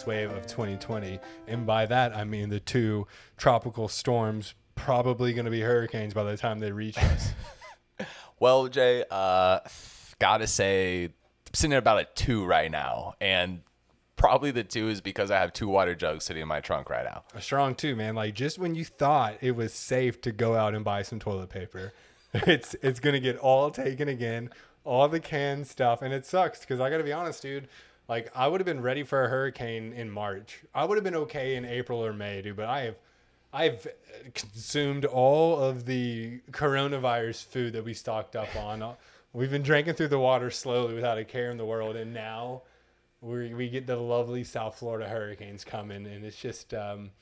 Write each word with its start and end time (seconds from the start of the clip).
next 0.00 0.06
wave 0.06 0.30
of 0.30 0.46
2020? 0.46 1.18
And 1.46 1.66
by 1.66 1.84
that, 1.86 2.16
I 2.16 2.24
mean 2.24 2.48
the 2.48 2.60
two 2.60 3.06
tropical 3.36 3.86
storms, 3.88 4.54
probably 4.74 5.34
going 5.34 5.44
to 5.44 5.50
be 5.50 5.60
hurricanes 5.60 6.14
by 6.14 6.24
the 6.24 6.36
time 6.36 6.58
they 6.58 6.72
reach 6.72 6.96
us. 7.02 7.32
Well, 8.38 8.68
Jay, 8.68 9.04
uh, 9.10 9.60
gotta 10.18 10.46
say, 10.46 11.04
I'm 11.04 11.12
sitting 11.52 11.74
at 11.74 11.78
about 11.80 12.00
a 12.00 12.06
two 12.14 12.46
right 12.46 12.70
now, 12.70 13.14
and 13.20 13.60
probably 14.16 14.50
the 14.50 14.64
two 14.64 14.88
is 14.88 15.02
because 15.02 15.30
I 15.30 15.38
have 15.38 15.52
two 15.52 15.68
water 15.68 15.94
jugs 15.94 16.24
sitting 16.24 16.40
in 16.40 16.48
my 16.48 16.60
trunk 16.60 16.88
right 16.88 17.04
now. 17.04 17.24
A 17.34 17.42
strong 17.42 17.74
two, 17.74 17.94
man. 17.94 18.14
Like 18.14 18.32
just 18.34 18.58
when 18.58 18.74
you 18.74 18.86
thought 18.86 19.36
it 19.42 19.54
was 19.54 19.74
safe 19.74 20.22
to 20.22 20.32
go 20.32 20.54
out 20.54 20.74
and 20.74 20.82
buy 20.82 21.02
some 21.02 21.18
toilet 21.18 21.50
paper, 21.50 21.92
it's 22.32 22.74
it's 22.80 23.00
gonna 23.00 23.20
get 23.20 23.36
all 23.36 23.70
taken 23.70 24.08
again, 24.08 24.48
all 24.84 25.06
the 25.08 25.20
canned 25.20 25.66
stuff, 25.66 26.00
and 26.00 26.14
it 26.14 26.24
sucks 26.24 26.60
because 26.60 26.80
I 26.80 26.88
gotta 26.88 27.04
be 27.04 27.12
honest, 27.12 27.42
dude. 27.42 27.68
Like 28.10 28.32
I 28.34 28.48
would 28.48 28.60
have 28.60 28.66
been 28.66 28.82
ready 28.82 29.04
for 29.04 29.24
a 29.24 29.28
hurricane 29.28 29.92
in 29.92 30.10
March. 30.10 30.64
I 30.74 30.84
would 30.84 30.96
have 30.96 31.04
been 31.04 31.14
okay 31.14 31.54
in 31.54 31.64
April 31.64 32.04
or 32.04 32.12
May, 32.12 32.42
dude. 32.42 32.56
But 32.56 32.66
I 32.66 32.80
have, 32.80 32.96
I've 33.52 33.86
consumed 34.34 35.04
all 35.04 35.60
of 35.60 35.86
the 35.86 36.40
coronavirus 36.50 37.44
food 37.44 37.72
that 37.74 37.84
we 37.84 37.94
stocked 37.94 38.34
up 38.34 38.48
on. 38.56 38.96
We've 39.32 39.50
been 39.50 39.62
drinking 39.62 39.94
through 39.94 40.08
the 40.08 40.18
water 40.18 40.50
slowly 40.50 40.92
without 40.92 41.18
a 41.18 41.24
care 41.24 41.52
in 41.52 41.56
the 41.56 41.64
world, 41.64 41.94
and 41.94 42.12
now 42.12 42.62
we 43.20 43.54
we 43.54 43.68
get 43.68 43.86
the 43.86 43.94
lovely 43.94 44.42
South 44.42 44.76
Florida 44.76 45.08
hurricanes 45.08 45.64
coming, 45.64 46.04
and 46.04 46.24
it's 46.24 46.36
just 46.36 46.74
um, 46.74 47.12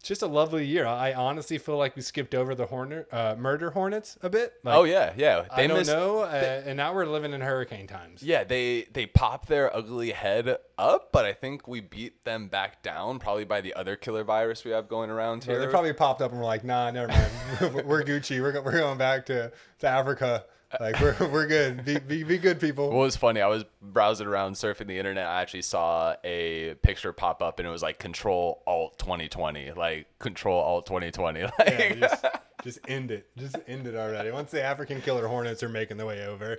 it's 0.00 0.08
just 0.08 0.22
a 0.22 0.26
lovely 0.26 0.64
year. 0.64 0.86
I 0.86 1.12
honestly 1.12 1.58
feel 1.58 1.76
like 1.76 1.94
we 1.94 2.00
skipped 2.00 2.34
over 2.34 2.54
the 2.54 2.64
hornet 2.64 3.06
uh, 3.12 3.36
murder 3.38 3.70
hornets 3.70 4.16
a 4.22 4.30
bit. 4.30 4.54
Like, 4.64 4.74
oh 4.74 4.84
yeah, 4.84 5.12
yeah. 5.14 5.44
I 5.50 5.66
don't 5.66 5.86
know, 5.86 6.20
uh, 6.20 6.62
and 6.64 6.78
now 6.78 6.94
we're 6.94 7.04
living 7.04 7.34
in 7.34 7.42
hurricane 7.42 7.86
times. 7.86 8.22
Yeah, 8.22 8.44
they 8.44 8.86
they 8.94 9.04
pop 9.04 9.44
their 9.46 9.74
ugly 9.76 10.12
head 10.12 10.56
up, 10.78 11.12
but 11.12 11.26
I 11.26 11.34
think 11.34 11.68
we 11.68 11.80
beat 11.80 12.24
them 12.24 12.48
back 12.48 12.82
down 12.82 13.18
probably 13.18 13.44
by 13.44 13.60
the 13.60 13.74
other 13.74 13.94
killer 13.94 14.24
virus 14.24 14.64
we 14.64 14.70
have 14.70 14.88
going 14.88 15.10
around 15.10 15.44
Yeah, 15.44 15.52
here. 15.52 15.60
they 15.60 15.66
probably 15.66 15.92
popped 15.92 16.22
up 16.22 16.30
and 16.30 16.40
we're 16.40 16.46
like, 16.46 16.64
nah, 16.64 16.90
never 16.90 17.08
mind. 17.08 17.84
we're 17.86 18.02
Gucci. 18.02 18.40
We're, 18.40 18.58
we're 18.62 18.72
going 18.72 18.96
back 18.96 19.26
to, 19.26 19.52
to 19.80 19.86
Africa. 19.86 20.44
Like 20.78 21.00
we're, 21.00 21.16
we're 21.32 21.46
good. 21.46 21.84
Be, 21.84 21.98
be, 21.98 22.22
be 22.22 22.38
good 22.38 22.60
people. 22.60 22.88
What 22.88 22.98
was 22.98 23.16
funny, 23.16 23.40
I 23.40 23.48
was 23.48 23.64
browsing 23.82 24.26
around 24.26 24.52
surfing 24.54 24.86
the 24.86 24.98
internet. 24.98 25.26
I 25.26 25.40
actually 25.42 25.62
saw 25.62 26.14
a 26.22 26.74
picture 26.82 27.12
pop 27.12 27.42
up 27.42 27.58
and 27.58 27.66
it 27.66 27.70
was 27.70 27.82
like 27.82 27.98
Control 27.98 28.62
Alt 28.66 28.98
2020, 28.98 29.72
like 29.72 30.06
Control 30.18 30.60
Alt 30.60 30.86
2020. 30.86 31.40
Like, 31.42 31.52
Yeah, 31.58 31.94
just, 31.94 32.26
just 32.62 32.78
end 32.86 33.10
it. 33.10 33.26
Just 33.36 33.56
end 33.66 33.86
it 33.86 33.96
already. 33.96 34.30
Once 34.30 34.50
the 34.50 34.62
African 34.62 35.00
killer 35.00 35.26
hornets 35.26 35.62
are 35.62 35.68
making 35.68 35.96
their 35.96 36.06
way 36.06 36.24
over, 36.26 36.58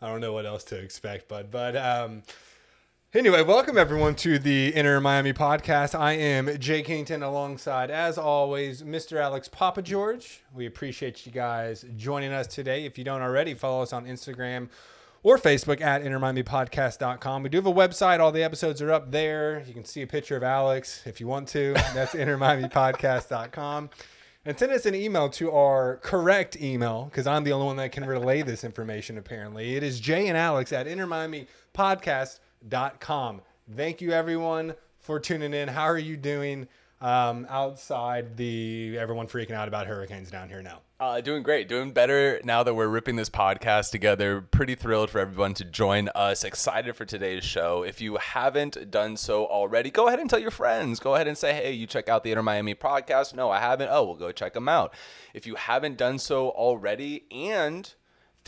I 0.00 0.08
don't 0.08 0.20
know 0.20 0.32
what 0.32 0.46
else 0.46 0.64
to 0.64 0.76
expect, 0.78 1.28
bud. 1.28 1.50
But 1.50 1.76
um, 1.76 2.22
anyway, 3.12 3.42
welcome 3.42 3.76
everyone 3.76 4.14
to 4.14 4.38
the 4.38 4.68
Inner 4.68 5.00
Miami 5.00 5.32
podcast. 5.32 5.98
I 5.98 6.12
am 6.12 6.58
Jay 6.58 6.82
Kington 6.82 7.22
alongside, 7.22 7.90
as 7.90 8.16
always, 8.16 8.82
Mr. 8.82 9.20
Alex 9.20 9.48
Papa 9.48 9.82
George. 9.82 10.42
We 10.54 10.66
appreciate 10.66 11.26
you 11.26 11.32
guys 11.32 11.84
joining 11.96 12.32
us 12.32 12.46
today. 12.46 12.84
If 12.84 12.98
you 12.98 13.04
don't 13.04 13.22
already, 13.22 13.54
follow 13.54 13.82
us 13.82 13.92
on 13.92 14.06
Instagram 14.06 14.68
or 15.22 15.38
Facebook 15.38 15.80
at 15.80 16.02
InnerMiamiPodcast.com. 16.02 17.42
We 17.42 17.48
do 17.48 17.58
have 17.58 17.66
a 17.66 17.72
website. 17.72 18.20
All 18.20 18.32
the 18.32 18.44
episodes 18.44 18.80
are 18.80 18.92
up 18.92 19.10
there. 19.10 19.64
You 19.66 19.74
can 19.74 19.84
see 19.84 20.02
a 20.02 20.06
picture 20.06 20.36
of 20.36 20.42
Alex 20.42 21.02
if 21.04 21.20
you 21.20 21.26
want 21.26 21.48
to. 21.48 21.72
That's 21.94 22.14
InnerMiamiPodcast.com. 22.14 23.90
And 24.46 24.58
send 24.58 24.72
us 24.72 24.86
an 24.86 24.94
email 24.94 25.28
to 25.30 25.50
our 25.52 25.96
correct 25.96 26.60
email 26.62 27.04
because 27.04 27.26
I'm 27.26 27.44
the 27.44 27.52
only 27.52 27.66
one 27.66 27.76
that 27.76 27.92
can 27.92 28.06
relay 28.06 28.40
this 28.42 28.64
information, 28.64 29.18
apparently. 29.18 29.76
It 29.76 29.82
is 29.82 30.00
Jay 30.00 30.28
and 30.28 30.38
Alex 30.38 30.72
at 30.72 30.86
InnerMiamiPodcast.com. 32.68 33.42
Thank 33.74 34.00
you, 34.00 34.12
everyone, 34.12 34.74
for 34.98 35.20
tuning 35.20 35.54
in. 35.54 35.68
How 35.68 35.84
are 35.84 35.98
you 35.98 36.16
doing 36.16 36.68
um, 37.00 37.46
outside 37.48 38.36
the 38.36 38.96
everyone 38.98 39.26
freaking 39.26 39.52
out 39.52 39.68
about 39.68 39.86
hurricanes 39.86 40.30
down 40.30 40.48
here 40.48 40.62
now? 40.62 40.80
Uh, 40.98 41.18
doing 41.22 41.42
great, 41.42 41.66
doing 41.66 41.92
better 41.92 42.40
now 42.44 42.62
that 42.62 42.74
we're 42.74 42.88
ripping 42.88 43.16
this 43.16 43.30
podcast 43.30 43.90
together. 43.90 44.42
Pretty 44.42 44.74
thrilled 44.74 45.08
for 45.08 45.18
everyone 45.18 45.54
to 45.54 45.64
join 45.64 46.10
us. 46.14 46.44
Excited 46.44 46.94
for 46.94 47.06
today's 47.06 47.42
show. 47.42 47.82
If 47.82 48.02
you 48.02 48.16
haven't 48.16 48.90
done 48.90 49.16
so 49.16 49.46
already, 49.46 49.90
go 49.90 50.08
ahead 50.08 50.18
and 50.20 50.28
tell 50.28 50.40
your 50.40 50.50
friends. 50.50 51.00
Go 51.00 51.14
ahead 51.14 51.26
and 51.26 51.38
say, 51.38 51.54
hey, 51.54 51.72
you 51.72 51.86
check 51.86 52.10
out 52.10 52.22
the 52.22 52.32
Inner 52.32 52.42
Miami 52.42 52.74
podcast. 52.74 53.34
No, 53.34 53.50
I 53.50 53.60
haven't. 53.60 53.88
Oh, 53.90 54.04
well, 54.04 54.16
go 54.16 54.30
check 54.30 54.52
them 54.52 54.68
out. 54.68 54.92
If 55.32 55.46
you 55.46 55.54
haven't 55.54 55.96
done 55.96 56.18
so 56.18 56.50
already 56.50 57.24
and 57.30 57.94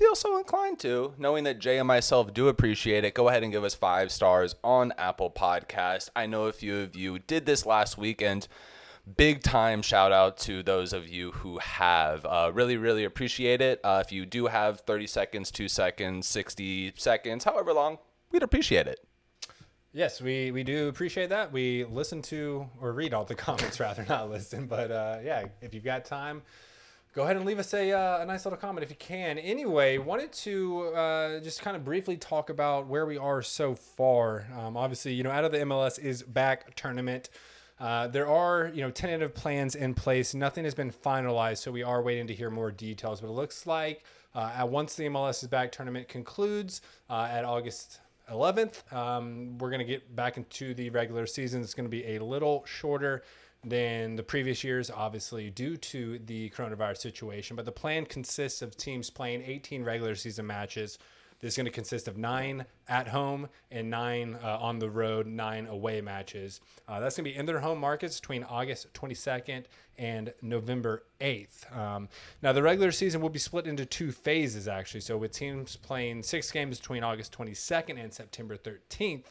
feel 0.02 0.14
so 0.16 0.36
inclined 0.36 0.80
to, 0.80 1.14
knowing 1.16 1.44
that 1.44 1.60
Jay 1.60 1.78
and 1.78 1.86
myself 1.86 2.34
do 2.34 2.48
appreciate 2.48 3.04
it, 3.04 3.14
go 3.14 3.28
ahead 3.28 3.44
and 3.44 3.52
give 3.52 3.62
us 3.62 3.72
five 3.72 4.10
stars 4.10 4.56
on 4.64 4.92
Apple 4.98 5.30
Podcast. 5.30 6.08
I 6.16 6.26
know 6.26 6.46
a 6.46 6.52
few 6.52 6.80
of 6.80 6.96
you 6.96 7.20
did 7.20 7.46
this 7.46 7.64
last 7.64 7.96
weekend 7.96 8.48
big 9.16 9.44
time 9.44 9.80
shout 9.80 10.10
out 10.10 10.38
to 10.38 10.64
those 10.64 10.92
of 10.92 11.08
you 11.08 11.30
who 11.30 11.58
have. 11.58 12.24
Uh, 12.24 12.50
really, 12.52 12.76
really 12.76 13.04
appreciate 13.04 13.60
it. 13.60 13.80
Uh, 13.84 14.02
if 14.04 14.10
you 14.10 14.26
do 14.26 14.46
have 14.46 14.80
30 14.80 15.06
seconds, 15.06 15.52
2 15.52 15.68
seconds, 15.68 16.26
60 16.26 16.94
seconds, 16.96 17.44
however 17.44 17.72
long, 17.72 17.98
we'd 18.32 18.42
appreciate 18.42 18.88
it. 18.88 18.98
Yes, 19.92 20.20
we, 20.20 20.50
we 20.50 20.64
do 20.64 20.88
appreciate 20.88 21.28
that. 21.28 21.52
We 21.52 21.84
listen 21.84 22.22
to 22.22 22.68
or 22.80 22.92
read 22.92 23.14
all 23.14 23.24
the 23.24 23.34
comments 23.36 23.78
rather, 23.78 24.04
not 24.08 24.28
listen. 24.30 24.66
But 24.66 24.90
uh, 24.90 25.18
yeah, 25.22 25.44
if 25.60 25.74
you've 25.74 25.84
got 25.84 26.04
time, 26.04 26.42
go 27.14 27.24
ahead 27.24 27.36
and 27.36 27.44
leave 27.44 27.58
us 27.58 27.74
a, 27.74 27.92
uh, 27.92 28.22
a 28.22 28.26
nice 28.26 28.44
little 28.44 28.58
comment 28.58 28.82
if 28.82 28.90
you 28.90 28.96
can. 28.96 29.38
Anyway, 29.38 29.98
wanted 29.98 30.32
to 30.32 30.86
uh, 30.94 31.40
just 31.40 31.60
kind 31.60 31.76
of 31.76 31.84
briefly 31.84 32.16
talk 32.16 32.48
about 32.48 32.86
where 32.86 33.04
we 33.04 33.18
are 33.18 33.42
so 33.42 33.74
far. 33.74 34.46
Um, 34.58 34.76
obviously, 34.76 35.12
you 35.12 35.22
know, 35.22 35.30
out 35.30 35.44
of 35.44 35.52
the 35.52 35.58
MLS 35.58 35.98
is 35.98 36.22
back 36.22 36.74
tournament. 36.74 37.28
Uh, 37.78 38.06
there 38.06 38.26
are, 38.26 38.70
you 38.74 38.80
know, 38.80 38.90
tentative 38.90 39.34
plans 39.34 39.74
in 39.74 39.92
place. 39.92 40.34
Nothing 40.34 40.64
has 40.64 40.74
been 40.74 40.90
finalized, 40.90 41.58
so 41.58 41.70
we 41.70 41.82
are 41.82 42.00
waiting 42.00 42.26
to 42.28 42.34
hear 42.34 42.48
more 42.48 42.70
details. 42.70 43.20
But 43.20 43.28
it 43.28 43.32
looks 43.32 43.66
like 43.66 44.04
uh, 44.34 44.66
once 44.68 44.94
the 44.94 45.04
MLS 45.04 45.42
is 45.42 45.48
back 45.48 45.72
tournament 45.72 46.08
concludes 46.08 46.80
uh, 47.10 47.28
at 47.30 47.44
August 47.44 48.00
11th, 48.30 48.90
um, 48.92 49.58
we're 49.58 49.68
going 49.68 49.80
to 49.80 49.84
get 49.84 50.14
back 50.14 50.36
into 50.38 50.72
the 50.74 50.88
regular 50.90 51.26
season. 51.26 51.60
It's 51.60 51.74
going 51.74 51.84
to 51.84 51.90
be 51.90 52.14
a 52.14 52.20
little 52.20 52.64
shorter 52.64 53.22
than 53.64 54.16
the 54.16 54.22
previous 54.22 54.64
years, 54.64 54.90
obviously, 54.90 55.50
due 55.50 55.76
to 55.76 56.18
the 56.18 56.50
coronavirus 56.50 56.98
situation. 56.98 57.56
But 57.56 57.64
the 57.64 57.72
plan 57.72 58.06
consists 58.06 58.62
of 58.62 58.76
teams 58.76 59.10
playing 59.10 59.42
18 59.42 59.84
regular 59.84 60.14
season 60.14 60.46
matches. 60.46 60.98
This 61.40 61.54
is 61.54 61.56
going 61.56 61.66
to 61.66 61.72
consist 61.72 62.06
of 62.06 62.16
nine 62.16 62.66
at 62.88 63.08
home 63.08 63.48
and 63.70 63.90
nine 63.90 64.38
uh, 64.42 64.58
on 64.60 64.78
the 64.78 64.88
road, 64.88 65.26
nine 65.26 65.66
away 65.66 66.00
matches. 66.00 66.60
Uh, 66.86 67.00
that's 67.00 67.16
going 67.16 67.24
to 67.24 67.30
be 67.32 67.36
in 67.36 67.46
their 67.46 67.58
home 67.58 67.80
markets 67.80 68.20
between 68.20 68.44
August 68.44 68.92
22nd 68.94 69.64
and 69.98 70.32
November 70.40 71.02
8th. 71.20 71.76
Um, 71.76 72.08
now, 72.42 72.52
the 72.52 72.62
regular 72.62 72.92
season 72.92 73.20
will 73.20 73.28
be 73.28 73.40
split 73.40 73.66
into 73.66 73.84
two 73.84 74.12
phases, 74.12 74.68
actually. 74.68 75.00
So, 75.00 75.16
with 75.16 75.32
teams 75.32 75.74
playing 75.74 76.22
six 76.22 76.50
games 76.52 76.78
between 76.78 77.02
August 77.02 77.36
22nd 77.36 78.02
and 78.02 78.12
September 78.12 78.56
13th, 78.56 79.24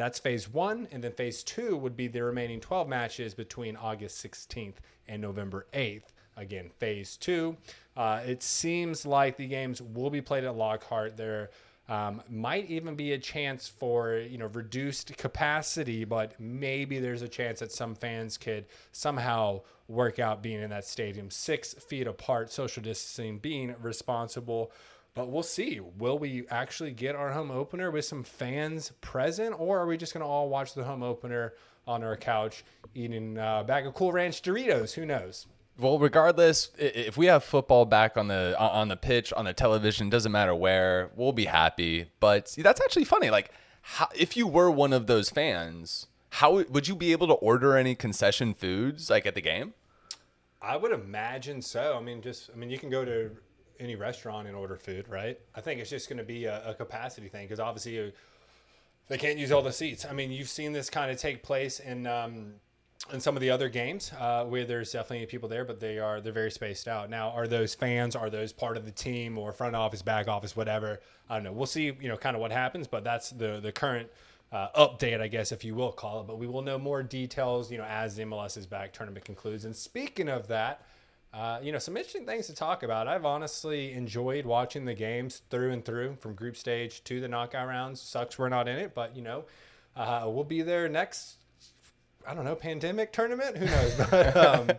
that's 0.00 0.18
phase 0.18 0.48
one. 0.48 0.88
And 0.90 1.04
then 1.04 1.12
phase 1.12 1.42
two 1.42 1.76
would 1.76 1.96
be 1.96 2.08
the 2.08 2.22
remaining 2.22 2.60
12 2.60 2.88
matches 2.88 3.34
between 3.34 3.76
August 3.76 4.24
16th 4.24 4.76
and 5.08 5.20
November 5.20 5.66
8th. 5.72 6.04
Again, 6.36 6.70
phase 6.78 7.16
two. 7.16 7.56
Uh, 7.96 8.20
it 8.24 8.42
seems 8.42 9.04
like 9.04 9.36
the 9.36 9.46
games 9.46 9.82
will 9.82 10.10
be 10.10 10.22
played 10.22 10.44
at 10.44 10.56
Lockhart. 10.56 11.16
There 11.16 11.50
um, 11.90 12.22
might 12.30 12.70
even 12.70 12.94
be 12.94 13.12
a 13.12 13.18
chance 13.18 13.66
for 13.68 14.16
you 14.16 14.38
know 14.38 14.46
reduced 14.46 15.16
capacity, 15.16 16.04
but 16.04 16.38
maybe 16.38 17.00
there's 17.00 17.22
a 17.22 17.28
chance 17.28 17.58
that 17.60 17.72
some 17.72 17.96
fans 17.96 18.38
could 18.38 18.66
somehow 18.92 19.62
work 19.88 20.20
out 20.20 20.40
being 20.40 20.62
in 20.62 20.70
that 20.70 20.84
stadium 20.84 21.30
six 21.30 21.74
feet 21.74 22.06
apart, 22.06 22.52
social 22.52 22.82
distancing, 22.82 23.38
being 23.38 23.74
responsible. 23.82 24.70
But 25.14 25.28
we'll 25.28 25.42
see. 25.42 25.80
Will 25.80 26.18
we 26.18 26.46
actually 26.50 26.92
get 26.92 27.16
our 27.16 27.32
home 27.32 27.50
opener 27.50 27.90
with 27.90 28.04
some 28.04 28.22
fans 28.22 28.92
present, 29.00 29.54
or 29.58 29.78
are 29.80 29.86
we 29.86 29.96
just 29.96 30.14
going 30.14 30.24
to 30.24 30.28
all 30.28 30.48
watch 30.48 30.74
the 30.74 30.84
home 30.84 31.02
opener 31.02 31.54
on 31.86 32.04
our 32.04 32.16
couch 32.16 32.64
eating 32.94 33.36
uh, 33.36 33.60
a 33.60 33.64
bag 33.64 33.86
of 33.86 33.94
Cool 33.94 34.12
Ranch 34.12 34.40
Doritos? 34.42 34.94
Who 34.94 35.04
knows? 35.04 35.46
Well, 35.78 35.98
regardless, 35.98 36.70
if 36.78 37.16
we 37.16 37.26
have 37.26 37.42
football 37.42 37.86
back 37.86 38.16
on 38.16 38.28
the 38.28 38.54
on 38.58 38.88
the 38.88 38.96
pitch, 38.96 39.32
on 39.32 39.46
the 39.46 39.54
television, 39.54 40.10
doesn't 40.10 40.30
matter 40.30 40.54
where, 40.54 41.10
we'll 41.16 41.32
be 41.32 41.46
happy. 41.46 42.10
But 42.20 42.48
see, 42.48 42.60
that's 42.62 42.80
actually 42.82 43.06
funny. 43.06 43.30
Like, 43.30 43.50
how, 43.82 44.08
if 44.14 44.36
you 44.36 44.46
were 44.46 44.70
one 44.70 44.92
of 44.92 45.06
those 45.06 45.30
fans, 45.30 46.06
how 46.30 46.62
would 46.62 46.86
you 46.86 46.94
be 46.94 47.12
able 47.12 47.26
to 47.28 47.34
order 47.34 47.76
any 47.76 47.94
concession 47.94 48.52
foods 48.52 49.08
like 49.08 49.24
at 49.24 49.34
the 49.34 49.40
game? 49.40 49.72
I 50.60 50.76
would 50.76 50.92
imagine 50.92 51.62
so. 51.62 51.96
I 51.98 52.02
mean, 52.02 52.20
just 52.20 52.50
I 52.52 52.56
mean, 52.56 52.68
you 52.68 52.78
can 52.78 52.90
go 52.90 53.04
to 53.04 53.30
any 53.80 53.96
restaurant 53.96 54.46
and 54.46 54.56
order 54.56 54.76
food, 54.76 55.08
right? 55.08 55.38
I 55.54 55.60
think 55.60 55.80
it's 55.80 55.90
just 55.90 56.08
going 56.08 56.18
to 56.18 56.24
be 56.24 56.44
a, 56.44 56.70
a 56.70 56.74
capacity 56.74 57.28
thing 57.28 57.46
because 57.46 57.60
obviously 57.60 57.96
you, 57.96 58.12
they 59.08 59.18
can't 59.18 59.38
use 59.38 59.50
all 59.50 59.62
the 59.62 59.72
seats. 59.72 60.04
I 60.04 60.12
mean, 60.12 60.30
you've 60.30 60.48
seen 60.48 60.72
this 60.72 60.90
kind 60.90 61.10
of 61.10 61.18
take 61.18 61.42
place 61.42 61.80
in 61.80 62.06
um, 62.06 62.54
in 63.12 63.18
some 63.18 63.36
of 63.36 63.40
the 63.40 63.50
other 63.50 63.68
games 63.68 64.12
uh, 64.18 64.44
where 64.44 64.64
there's 64.64 64.92
definitely 64.92 65.26
people 65.26 65.48
there, 65.48 65.64
but 65.64 65.80
they 65.80 65.98
are 65.98 66.20
they're 66.20 66.32
very 66.32 66.50
spaced 66.50 66.86
out. 66.86 67.10
Now, 67.10 67.30
are 67.30 67.48
those 67.48 67.74
fans? 67.74 68.14
Are 68.14 68.30
those 68.30 68.52
part 68.52 68.76
of 68.76 68.84
the 68.84 68.92
team 68.92 69.38
or 69.38 69.52
front 69.52 69.74
office, 69.74 70.02
back 70.02 70.28
office, 70.28 70.54
whatever? 70.54 71.00
I 71.28 71.36
don't 71.36 71.44
know. 71.44 71.52
We'll 71.52 71.66
see. 71.66 71.86
You 71.86 72.08
know, 72.08 72.16
kind 72.16 72.36
of 72.36 72.40
what 72.40 72.52
happens, 72.52 72.86
but 72.86 73.02
that's 73.02 73.30
the 73.30 73.58
the 73.60 73.72
current 73.72 74.08
uh, 74.52 74.68
update, 74.76 75.20
I 75.20 75.28
guess, 75.28 75.52
if 75.52 75.64
you 75.64 75.74
will 75.74 75.92
call 75.92 76.20
it. 76.20 76.26
But 76.26 76.38
we 76.38 76.46
will 76.46 76.62
know 76.62 76.78
more 76.78 77.02
details, 77.02 77.70
you 77.70 77.78
know, 77.78 77.84
as 77.84 78.16
the 78.16 78.24
MLS 78.24 78.56
is 78.56 78.66
back 78.66 78.92
tournament 78.92 79.24
concludes. 79.24 79.64
And 79.64 79.74
speaking 79.74 80.28
of 80.28 80.48
that, 80.48 80.84
uh, 81.32 81.60
you 81.62 81.70
know, 81.70 81.78
some 81.78 81.96
interesting 81.96 82.26
things 82.26 82.46
to 82.48 82.54
talk 82.54 82.82
about. 82.82 83.06
I've 83.06 83.24
honestly 83.24 83.92
enjoyed 83.92 84.44
watching 84.44 84.84
the 84.84 84.94
games 84.94 85.42
through 85.50 85.70
and 85.70 85.84
through 85.84 86.16
from 86.16 86.34
group 86.34 86.56
stage 86.56 87.04
to 87.04 87.20
the 87.20 87.28
knockout 87.28 87.68
rounds. 87.68 88.00
Sucks 88.00 88.38
we're 88.38 88.48
not 88.48 88.66
in 88.66 88.76
it, 88.76 88.94
but 88.94 89.14
you 89.14 89.22
know, 89.22 89.44
uh, 89.96 90.24
we'll 90.26 90.44
be 90.44 90.62
there 90.62 90.88
next. 90.88 91.36
I 92.26 92.34
don't 92.34 92.44
know, 92.44 92.56
pandemic 92.56 93.12
tournament. 93.12 93.56
Who 93.56 93.66
knows? 93.66 93.94
But 94.10 94.36
um, 94.36 94.70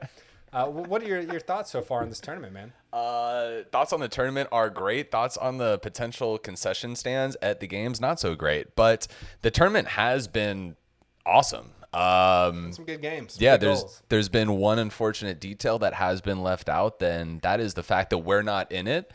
uh, 0.54 0.66
what 0.68 1.02
are 1.02 1.08
your, 1.08 1.22
your 1.22 1.40
thoughts 1.40 1.72
so 1.72 1.82
far 1.82 2.02
on 2.02 2.10
this 2.10 2.20
tournament, 2.20 2.54
man? 2.54 2.74
Uh, 2.92 3.64
thoughts 3.72 3.94
on 3.94 4.02
the 4.02 4.10
tournament 4.10 4.50
are 4.52 4.70
great. 4.70 5.10
Thoughts 5.10 5.38
on 5.38 5.58
the 5.58 5.80
potential 5.80 6.38
concession 6.38 6.98
stands 6.98 7.38
at 7.42 7.62
the 7.62 7.68
games, 7.68 8.02
not 8.02 8.20
so 8.20 8.36
great. 8.36 8.76
But 8.76 9.08
the 9.42 9.52
tournament 9.52 9.90
has 9.90 10.28
been 10.28 10.76
awesome. 11.26 11.72
Um, 11.94 12.72
some 12.74 12.86
good 12.86 13.02
games. 13.02 13.38
yeah, 13.40 13.58
good 13.58 13.68
there's 13.68 13.80
goals. 13.82 14.04
there's 14.10 14.30
been 14.30 14.54
one 14.58 14.80
unfortunate 14.80 15.40
detail 15.40 15.80
that 15.80 15.96
has 15.96 16.22
been 16.22 16.42
left 16.42 16.70
out. 16.70 17.00
Then 17.00 17.40
that 17.44 17.60
is 17.60 17.74
the 17.74 17.84
fact 17.84 18.10
that 18.12 18.20
we're 18.20 18.44
not 18.44 18.72
in 18.72 18.88
it. 18.88 19.12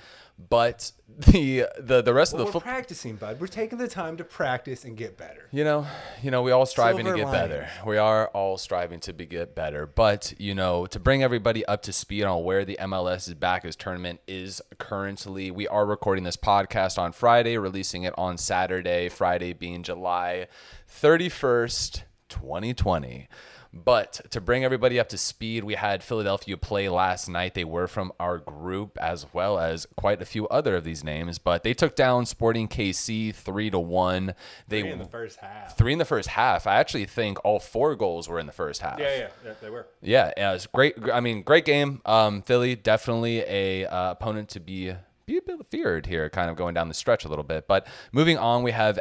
But 0.50 0.93
the 1.19 1.64
the 1.78 2.02
the 2.02 2.12
rest 2.12 2.34
Well, 2.34 2.43
of 2.43 2.49
we're 2.49 2.52
the 2.52 2.52
football. 2.61 2.73
practicing, 2.75 3.17
bud. 3.17 3.40
We're 3.40 3.46
taking 3.46 3.78
the 3.78 3.88
time 3.88 4.19
to 4.19 4.25
practice 4.25 4.84
and 4.84 4.94
get 4.94 5.17
better. 5.17 5.49
You 5.50 5.64
know, 5.64 5.87
you 6.23 6.31
know, 6.31 6.43
we 6.43 6.50
all 6.52 6.67
striving 6.67 7.06
Silver 7.06 7.17
to 7.20 7.25
get 7.25 7.32
better. 7.32 7.69
We 7.87 7.96
are 7.96 8.28
all 8.28 8.58
striving 8.58 9.00
to 9.00 9.14
be 9.14 9.25
get 9.25 9.55
better. 9.55 9.87
But 9.87 10.34
you 10.38 10.55
know, 10.55 10.84
to 10.88 11.00
bring 11.00 11.22
everybody 11.22 11.64
up 11.64 11.81
to 11.84 11.93
speed 11.94 12.25
on 12.25 12.44
where 12.44 12.67
the 12.67 12.76
MLS 12.82 13.29
is 13.29 13.32
back 13.34 13.64
as 13.64 13.76
tournament 13.76 14.20
is 14.26 14.61
currently, 14.76 15.50
we 15.50 15.67
are 15.69 15.87
recording 15.87 16.25
this 16.25 16.37
podcast 16.37 16.99
on 16.99 17.12
Friday, 17.12 17.56
releasing 17.56 18.02
it 18.02 18.12
on 18.19 18.37
Saturday. 18.37 19.08
Friday 19.08 19.55
being 19.55 19.82
July 19.82 20.49
thirty 20.87 21.31
first, 21.31 22.05
twenty 22.28 22.75
twenty. 22.75 23.28
But 23.73 24.23
to 24.31 24.40
bring 24.40 24.64
everybody 24.64 24.99
up 24.99 25.11
to 25.11 25.19
speed, 25.19 25.62
we 25.62 25.75
had 25.75 26.02
Philadelphia 26.02 26.56
play 26.56 26.88
last 26.88 27.28
night. 27.28 27.52
They 27.52 27.64
were 27.64 27.87
from 27.87 28.11
our 28.19 28.38
group 28.38 28.96
as 28.99 29.26
well 29.34 29.58
as 29.58 29.87
quite 29.96 30.23
a 30.23 30.25
few 30.25 30.49
other 30.49 30.76
of 30.76 30.84
these 30.84 31.05
names, 31.05 31.38
but 31.38 31.62
they 31.62 31.75
took 31.75 31.94
down 31.94 32.25
Sporting 32.25 32.69
KC 32.69 33.34
three 33.34 33.69
to 33.69 33.78
one. 33.78 34.34
They 34.67 34.81
Three 34.81 34.93
in 34.93 34.99
the 34.99 35.05
first 35.05 35.40
half. 35.40 35.76
three 35.76 35.93
in 35.93 35.99
the 35.99 36.06
first 36.06 36.31
half. 36.31 36.67
I 36.67 36.76
actually 36.76 37.05
think 37.05 37.37
all 37.44 37.58
four 37.61 37.94
goals 37.96 38.31
were 38.31 38.38
in 38.38 38.46
the 38.46 38.52
first 38.52 38.81
half. 38.81 38.99
Yeah, 38.99 39.14
yeah, 39.14 39.29
yeah, 39.44 39.52
they 39.61 39.69
were. 39.69 39.87
Yeah, 40.00 40.32
yeah, 40.38 40.50
it 40.50 40.55
was 40.55 40.67
great. 40.69 40.94
I 41.12 41.20
mean, 41.20 41.43
great 41.43 41.67
game. 41.67 42.00
Um, 42.06 42.40
Philly 42.43 42.76
definitely 42.76 43.40
a 43.40 43.84
uh, 43.87 44.12
opponent 44.12 44.49
to 44.50 44.61
be 44.61 44.94
be 45.26 45.37
a 45.37 45.43
bit 45.43 45.58
feared 45.70 46.06
here, 46.06 46.31
kind 46.31 46.49
of 46.50 46.56
going 46.56 46.72
down 46.72 46.88
the 46.88 46.94
stretch 46.94 47.25
a 47.25 47.29
little 47.29 47.44
bit. 47.44 47.67
But 47.67 47.87
moving 48.12 48.38
on, 48.38 48.62
we 48.62 48.70
have 48.70 48.99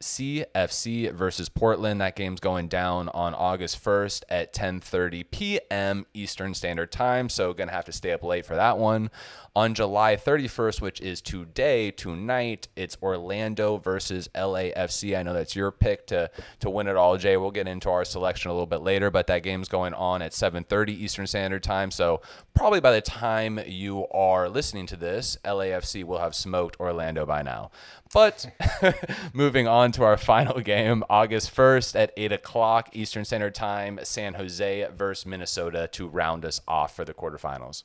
NYCFC 0.00 1.12
versus 1.12 1.48
Portland. 1.48 2.00
That 2.00 2.16
game's 2.16 2.40
going 2.40 2.68
down 2.68 3.08
on 3.10 3.34
August 3.34 3.82
1st 3.82 4.24
at 4.28 4.52
10:30 4.52 5.30
p.m. 5.30 6.06
Eastern 6.14 6.54
Standard 6.54 6.90
Time. 6.90 7.28
So 7.28 7.52
gonna 7.52 7.72
have 7.72 7.84
to 7.84 7.92
stay 7.92 8.12
up 8.12 8.22
late 8.22 8.46
for 8.46 8.56
that 8.56 8.78
one. 8.78 9.10
On 9.54 9.74
July 9.74 10.16
31st, 10.16 10.80
which 10.80 11.00
is 11.00 11.20
today, 11.20 11.90
tonight, 11.90 12.68
it's 12.76 12.96
Orlando 13.02 13.78
versus 13.78 14.28
LAFC. 14.34 15.18
I 15.18 15.22
know 15.22 15.32
that's 15.34 15.56
your 15.56 15.70
pick 15.70 16.06
to 16.06 16.30
to 16.60 16.70
win 16.70 16.86
it 16.86 16.96
all, 16.96 17.18
Jay. 17.18 17.36
We'll 17.36 17.50
get 17.50 17.68
into 17.68 17.90
our 17.90 18.04
selection 18.04 18.50
a 18.50 18.54
little 18.54 18.66
bit 18.66 18.80
later, 18.82 19.10
but 19.10 19.26
that 19.26 19.42
game's 19.42 19.68
going 19.68 19.92
on 19.94 20.22
at 20.22 20.32
7:30 20.32 20.90
Eastern 20.90 21.26
Standard 21.26 21.62
Time. 21.62 21.90
So 21.90 22.22
probably 22.54 22.80
by 22.80 22.92
the 22.92 23.00
time 23.02 23.60
you 23.66 24.06
are 24.08 24.48
listening 24.48 24.86
to 24.86 24.96
this, 24.96 25.36
LAFC 25.44 26.04
will 26.04 26.18
have 26.20 26.34
smoked 26.34 26.80
Orlando 26.80 27.26
by 27.26 27.42
now. 27.42 27.70
But 28.12 28.50
moving 29.32 29.68
on 29.68 29.89
to 29.92 30.04
our 30.04 30.16
final 30.32 30.60
game, 30.60 31.04
August 31.10 31.54
1st 31.54 31.98
at 31.98 32.12
8 32.16 32.32
o'clock 32.32 32.88
Eastern 32.92 33.24
Standard 33.24 33.54
Time, 33.54 33.98
San 34.02 34.34
Jose 34.34 34.88
versus 34.96 35.26
Minnesota 35.26 35.88
to 35.92 36.06
round 36.06 36.44
us 36.44 36.60
off 36.66 36.94
for 36.94 37.04
the 37.04 37.14
quarterfinals. 37.14 37.84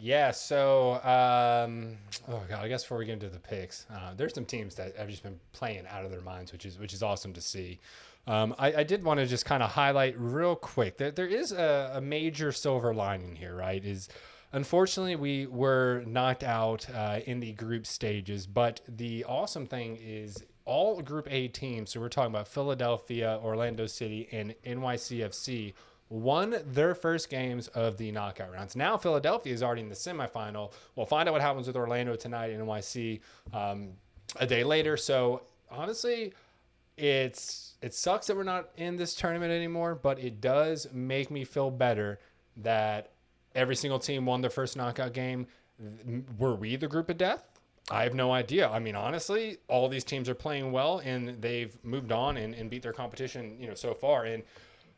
Yeah, 0.00 0.30
so 0.30 0.94
um, 1.02 1.98
oh 2.28 2.40
god, 2.48 2.62
I 2.62 2.68
guess 2.68 2.84
before 2.84 2.98
we 2.98 3.06
get 3.06 3.14
into 3.14 3.28
the 3.28 3.40
picks, 3.40 3.84
uh, 3.92 4.14
there's 4.16 4.32
some 4.32 4.44
teams 4.44 4.76
that 4.76 4.96
have 4.96 5.08
just 5.08 5.24
been 5.24 5.40
playing 5.52 5.86
out 5.90 6.04
of 6.04 6.12
their 6.12 6.20
minds, 6.20 6.52
which 6.52 6.64
is 6.64 6.78
which 6.78 6.94
is 6.94 7.02
awesome 7.02 7.32
to 7.32 7.40
see. 7.40 7.80
Um, 8.28 8.54
I, 8.58 8.74
I 8.74 8.82
did 8.84 9.02
want 9.02 9.18
to 9.18 9.26
just 9.26 9.44
kind 9.44 9.60
of 9.60 9.70
highlight 9.70 10.14
real 10.16 10.54
quick 10.54 10.98
that 10.98 11.16
there 11.16 11.26
is 11.26 11.50
a, 11.50 11.92
a 11.94 12.00
major 12.00 12.52
silver 12.52 12.94
lining 12.94 13.34
here, 13.34 13.56
right? 13.56 13.84
Is 13.84 14.08
unfortunately 14.52 15.16
we 15.16 15.46
were 15.46 16.04
knocked 16.06 16.44
out 16.44 16.86
uh, 16.94 17.18
in 17.26 17.40
the 17.40 17.52
group 17.52 17.84
stages, 17.84 18.46
but 18.46 18.80
the 18.86 19.24
awesome 19.24 19.66
thing 19.66 19.98
is 20.00 20.44
all 20.68 21.00
Group 21.00 21.26
A 21.30 21.48
teams. 21.48 21.90
So 21.90 22.00
we're 22.00 22.10
talking 22.10 22.30
about 22.30 22.46
Philadelphia, 22.46 23.40
Orlando 23.42 23.86
City, 23.86 24.28
and 24.30 24.54
NYCFC 24.64 25.72
won 26.10 26.56
their 26.64 26.94
first 26.94 27.28
games 27.30 27.68
of 27.68 27.96
the 27.96 28.12
knockout 28.12 28.52
rounds. 28.52 28.76
Now 28.76 28.96
Philadelphia 28.96 29.52
is 29.52 29.62
already 29.62 29.82
in 29.82 29.88
the 29.88 29.94
semifinal. 29.94 30.72
We'll 30.94 31.06
find 31.06 31.28
out 31.28 31.32
what 31.32 31.40
happens 31.40 31.66
with 31.66 31.76
Orlando 31.76 32.16
tonight 32.16 32.50
and 32.50 32.62
NYC 32.66 33.20
um, 33.52 33.90
a 34.36 34.46
day 34.46 34.62
later. 34.62 34.96
So 34.96 35.42
honestly, 35.70 36.34
it's 36.96 37.74
it 37.80 37.94
sucks 37.94 38.26
that 38.26 38.36
we're 38.36 38.42
not 38.42 38.68
in 38.76 38.96
this 38.96 39.14
tournament 39.14 39.52
anymore, 39.52 39.94
but 39.94 40.18
it 40.18 40.40
does 40.40 40.88
make 40.92 41.30
me 41.30 41.44
feel 41.44 41.70
better 41.70 42.18
that 42.56 43.12
every 43.54 43.76
single 43.76 43.98
team 43.98 44.26
won 44.26 44.40
their 44.40 44.50
first 44.50 44.76
knockout 44.76 45.12
game. 45.12 45.46
Were 46.38 46.54
we 46.54 46.76
the 46.76 46.88
group 46.88 47.08
of 47.08 47.16
death? 47.16 47.57
I 47.90 48.02
have 48.02 48.14
no 48.14 48.32
idea. 48.32 48.68
I 48.68 48.78
mean, 48.78 48.94
honestly, 48.94 49.58
all 49.68 49.88
these 49.88 50.04
teams 50.04 50.28
are 50.28 50.34
playing 50.34 50.72
well 50.72 50.98
and 50.98 51.40
they've 51.40 51.76
moved 51.82 52.12
on 52.12 52.36
and, 52.36 52.54
and 52.54 52.68
beat 52.68 52.82
their 52.82 52.92
competition, 52.92 53.56
you 53.58 53.66
know, 53.66 53.74
so 53.74 53.94
far. 53.94 54.24
And 54.24 54.42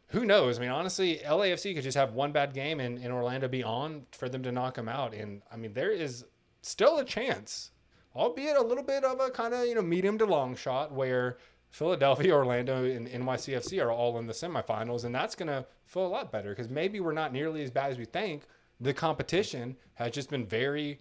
who 0.08 0.24
knows? 0.24 0.58
I 0.58 0.62
mean, 0.62 0.70
honestly, 0.70 1.20
LAFC 1.24 1.74
could 1.74 1.84
just 1.84 1.96
have 1.96 2.14
one 2.14 2.32
bad 2.32 2.52
game 2.52 2.80
and, 2.80 2.98
and 2.98 3.12
Orlando 3.12 3.46
be 3.46 3.62
on 3.62 4.06
for 4.10 4.28
them 4.28 4.42
to 4.42 4.50
knock 4.50 4.74
them 4.74 4.88
out. 4.88 5.14
And 5.14 5.42
I 5.52 5.56
mean, 5.56 5.72
there 5.72 5.92
is 5.92 6.24
still 6.62 6.98
a 6.98 7.04
chance, 7.04 7.70
albeit 8.16 8.56
a 8.56 8.62
little 8.62 8.82
bit 8.82 9.04
of 9.04 9.20
a 9.20 9.30
kind 9.30 9.54
of, 9.54 9.66
you 9.66 9.76
know, 9.76 9.82
medium 9.82 10.18
to 10.18 10.26
long 10.26 10.56
shot 10.56 10.90
where 10.92 11.38
Philadelphia, 11.70 12.34
Orlando, 12.34 12.84
and 12.84 13.06
NYCFC 13.06 13.82
are 13.82 13.92
all 13.92 14.18
in 14.18 14.26
the 14.26 14.32
semifinals. 14.32 15.04
And 15.04 15.14
that's 15.14 15.36
going 15.36 15.48
to 15.48 15.64
feel 15.86 16.06
a 16.06 16.08
lot 16.08 16.32
better 16.32 16.50
because 16.50 16.68
maybe 16.68 16.98
we're 16.98 17.12
not 17.12 17.32
nearly 17.32 17.62
as 17.62 17.70
bad 17.70 17.92
as 17.92 17.98
we 17.98 18.04
think. 18.04 18.42
The 18.80 18.92
competition 18.92 19.76
has 19.94 20.10
just 20.10 20.28
been 20.28 20.46
very 20.46 21.00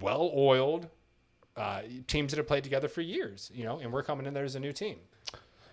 well 0.00 0.32
oiled. 0.34 0.88
Uh, 1.56 1.80
teams 2.06 2.32
that 2.32 2.36
have 2.36 2.46
played 2.46 2.64
together 2.64 2.86
for 2.86 3.00
years, 3.00 3.50
you 3.54 3.64
know, 3.64 3.78
and 3.78 3.90
we're 3.92 4.02
coming 4.02 4.26
in 4.26 4.34
there 4.34 4.44
as 4.44 4.54
a 4.54 4.60
new 4.60 4.72
team. 4.72 4.98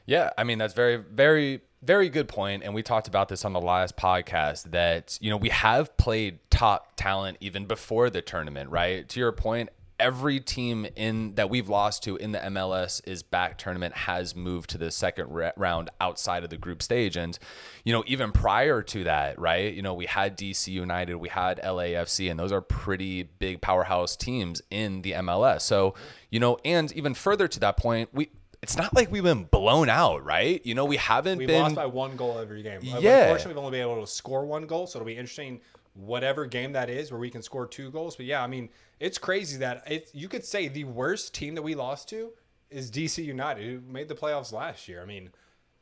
Yeah, 0.06 0.32
I 0.38 0.44
mean 0.44 0.58
that's 0.58 0.74
very, 0.74 0.98
very, 0.98 1.62
very 1.82 2.10
good 2.10 2.28
point, 2.28 2.64
and 2.64 2.74
we 2.74 2.84
talked 2.84 3.08
about 3.08 3.30
this 3.30 3.46
on 3.46 3.54
the 3.54 3.62
last 3.62 3.96
podcast. 3.96 4.72
That 4.72 5.18
you 5.22 5.30
know 5.30 5.38
we 5.38 5.50
have 5.50 5.96
played 5.98 6.40
top 6.50 6.96
talent 6.96 7.38
even 7.40 7.66
before 7.66 8.10
the 8.10 8.22
tournament, 8.22 8.70
right? 8.70 9.08
To 9.10 9.20
your 9.20 9.32
point, 9.32 9.70
every 10.04 10.42
team 10.42 10.86
in 10.98 11.34
that 11.36 11.50
we've 11.50 11.70
lost 11.70 12.04
to 12.04 12.18
in 12.18 12.34
the 12.34 12.40
MLS 12.40 13.02
is 13.08 13.24
back 13.24 13.58
tournament 13.58 13.96
has 13.96 14.36
moved 14.36 14.70
to 14.72 14.78
the 14.78 14.92
second 14.92 15.28
round 15.56 15.90
outside 16.02 16.44
of 16.44 16.50
the 16.50 16.58
group 16.58 16.84
stage, 16.84 17.16
and 17.16 17.40
you 17.86 17.94
know 17.94 18.04
even 18.06 18.34
prior 18.34 18.82
to 18.82 19.06
that, 19.06 19.40
right? 19.40 19.74
You 19.74 19.82
know 19.82 19.94
we 19.94 20.06
had 20.06 20.38
DC 20.38 20.68
United, 20.68 21.16
we 21.16 21.30
had 21.30 21.60
LAFC, 21.64 22.30
and 22.30 22.38
those 22.38 22.52
are 22.52 22.60
pretty 22.62 23.24
big 23.24 23.62
powerhouse 23.62 24.18
teams 24.18 24.62
in 24.70 25.04
the 25.04 25.14
MLS. 25.14 25.62
So 25.62 25.96
you 26.30 26.40
know, 26.40 26.58
and 26.66 26.92
even 26.92 27.14
further 27.14 27.48
to 27.48 27.60
that 27.62 27.78
point, 27.78 28.10
we 28.12 28.30
it's 28.62 28.78
not 28.78 28.94
like 28.94 29.12
we've 29.12 29.24
been 29.24 29.44
blown 29.46 29.90
out, 29.90 30.24
right? 30.26 30.66
You 30.66 30.76
know, 30.76 30.86
we 30.86 30.98
haven't 30.98 31.38
We've 31.38 31.48
been. 31.48 31.62
lost 31.62 31.76
by 31.76 31.86
one 31.86 32.16
goal 32.16 32.40
every 32.40 32.62
game. 32.62 32.80
Yeah. 32.82 33.24
Unfortunately, 33.24 33.54
we've 33.54 33.58
only 33.66 33.72
been 33.72 33.90
able 33.90 34.02
to 34.02 34.08
score 34.08 34.46
one 34.46 34.68
goal, 34.68 34.88
so 34.88 35.00
it'll 35.00 35.06
be 35.06 35.18
interesting 35.18 35.60
whatever 35.94 36.46
game 36.46 36.74
that 36.74 36.90
is 36.90 37.12
where 37.12 37.20
we 37.20 37.30
can 37.30 37.42
score 37.42 37.68
two 37.68 37.92
goals. 37.92 38.16
But 38.16 38.26
yeah, 38.26 38.44
I 38.44 38.48
mean, 38.48 38.70
it's 39.00 39.18
crazy 39.18 39.58
that 39.60 39.84
it, 39.90 40.10
you 40.14 40.28
could 40.28 40.46
say 40.46 40.68
the 40.68 40.86
worst 40.86 41.34
team 41.34 41.56
that 41.56 41.62
we 41.62 41.76
lost 41.76 42.10
to 42.10 42.32
is 42.70 42.90
DC 42.90 43.24
United, 43.24 43.64
who 43.64 43.82
made 43.92 44.08
the 44.08 44.16
playoffs 44.16 44.52
last 44.52 44.88
year. 44.88 45.02
I 45.02 45.06
mean, 45.06 45.30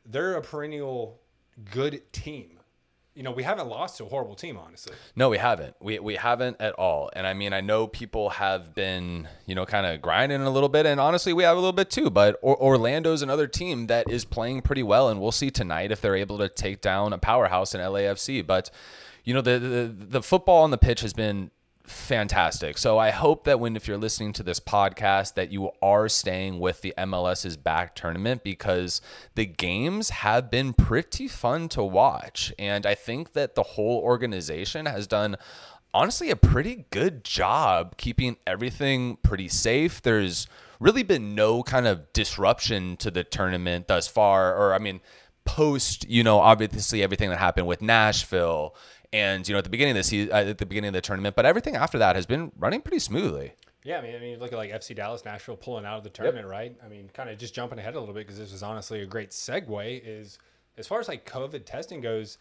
they're 0.06 0.36
a 0.36 0.42
perennial 0.42 1.22
good 1.72 2.12
team. 2.12 2.60
You 3.14 3.24
know, 3.24 3.32
we 3.32 3.44
haven't 3.44 3.68
lost 3.68 3.98
to 3.98 4.06
a 4.06 4.08
horrible 4.08 4.36
team, 4.36 4.58
honestly. 4.58 4.96
No, 5.18 5.28
we 5.30 5.38
haven't. 5.38 5.76
We 5.82 6.00
we 6.00 6.16
haven't 6.16 6.62
at 6.62 6.74
all. 6.76 7.10
And 7.14 7.28
I 7.28 7.34
mean, 7.34 7.52
I 7.52 7.60
know 7.60 7.86
people 7.86 8.30
have 8.30 8.74
been, 8.74 9.28
you 9.46 9.54
know, 9.54 9.66
kind 9.66 9.86
of 9.86 10.02
grinding 10.02 10.42
a 10.42 10.50
little 10.50 10.70
bit, 10.70 10.86
and 10.86 10.98
honestly, 10.98 11.34
we 11.34 11.44
have 11.44 11.58
a 11.58 11.60
little 11.60 11.74
bit 11.74 11.90
too. 11.90 12.10
But 12.10 12.40
or- 12.42 12.56
Orlando's 12.62 13.22
another 13.22 13.48
team 13.48 13.88
that 13.88 14.10
is 14.10 14.24
playing 14.24 14.62
pretty 14.62 14.84
well, 14.84 15.10
and 15.10 15.20
we'll 15.20 15.34
see 15.34 15.52
tonight 15.52 15.92
if 15.92 16.00
they're 16.00 16.16
able 16.16 16.38
to 16.38 16.48
take 16.48 16.80
down 16.80 17.12
a 17.12 17.18
powerhouse 17.18 17.76
in 17.76 17.82
LAFC. 17.82 18.48
But 18.48 18.72
you 19.24 19.34
know, 19.34 19.42
the 19.42 19.60
the, 19.60 19.96
the 19.96 20.22
football 20.22 20.64
on 20.64 20.72
the 20.72 20.78
pitch 20.78 21.02
has 21.02 21.14
been 21.14 21.52
fantastic. 21.84 22.78
So 22.78 22.98
I 22.98 23.10
hope 23.10 23.44
that 23.46 23.60
when 23.60 23.76
if 23.76 23.88
you're 23.88 23.98
listening 23.98 24.34
to 24.34 24.44
this 24.44 24.60
podcast 24.60 25.34
that 25.34 25.52
you 25.52 25.72
are 25.82 26.08
staying 26.08 26.60
with 26.60 26.82
the 26.82 26.94
MLS's 26.98 27.58
back 27.58 27.96
tournament 27.96 28.44
because 28.44 29.02
the 29.36 29.46
games 29.46 30.10
have 30.10 30.50
been 30.50 30.74
pretty 30.74 31.28
fun 31.28 31.68
to 31.70 31.84
watch 31.84 32.54
and 32.58 32.86
I 32.86 32.96
think 32.96 33.34
that 33.34 33.56
the 33.56 33.64
whole 33.64 34.00
organization 34.00 34.86
has 34.86 35.08
done 35.08 35.38
honestly 35.94 36.30
a 36.30 36.36
pretty 36.36 36.86
good 36.90 37.24
job 37.24 37.98
keeping 37.98 38.38
everything 38.48 39.18
pretty 39.18 39.48
safe. 39.48 40.02
There's 40.02 40.48
really 40.80 41.04
been 41.04 41.36
no 41.36 41.64
kind 41.64 41.88
of 41.88 42.12
disruption 42.14 42.98
to 42.98 43.12
the 43.12 43.24
tournament 43.24 43.88
thus 43.88 44.08
far, 44.08 44.56
or 44.56 44.74
I 44.74 44.80
mean, 44.80 45.02
post, 45.46 46.10
you 46.10 46.24
know, 46.24 46.40
obviously 46.40 47.04
everything 47.04 47.30
that 47.30 47.40
happened 47.40 47.68
with 47.68 47.82
Nashville 47.82 48.76
and 49.14 49.48
you 49.48 49.54
know 49.54 49.60
at 49.60 49.64
the 49.64 49.70
beginning 49.70 49.92
of 49.92 49.98
the 49.98 50.04
season, 50.04 50.32
at 50.32 50.58
the 50.58 50.66
beginning 50.66 50.90
of 50.90 50.94
the 50.94 51.02
tournament, 51.02 51.36
but 51.36 51.46
everything 51.46 51.76
after 51.76 51.98
that 51.98 52.16
has 52.16 52.26
been 52.26 52.52
running 52.58 52.82
pretty 52.82 53.00
smoothly. 53.00 53.54
Yeah, 53.84 53.98
I 53.98 54.02
mean, 54.02 54.16
I 54.16 54.20
mean, 54.20 54.40
look 54.40 54.52
at 54.52 54.58
like 54.58 54.72
FC 54.72 54.96
Dallas, 54.96 55.26
Nashville 55.26 55.56
pulling 55.56 55.86
out 55.86 55.98
of 55.98 56.04
the 56.04 56.12
tournament, 56.12 56.46
yep. 56.46 56.52
right? 56.52 56.76
I 56.86 56.88
mean, 56.88 57.10
kind 57.14 57.30
of 57.30 57.38
just 57.40 57.56
jumping 57.56 57.80
ahead 57.80 57.96
a 57.96 58.00
little 58.00 58.14
bit 58.14 58.28
because 58.28 58.38
this 58.38 58.54
is 58.54 58.62
honestly 58.62 59.02
a 59.02 59.06
great 59.06 59.32
segue. 59.32 60.02
Is 60.06 60.38
as 60.78 60.88
far 60.88 61.00
as 61.00 61.08
like 61.08 61.26
COVID 61.26 61.66
testing 61.66 62.00
goes, 62.02 62.38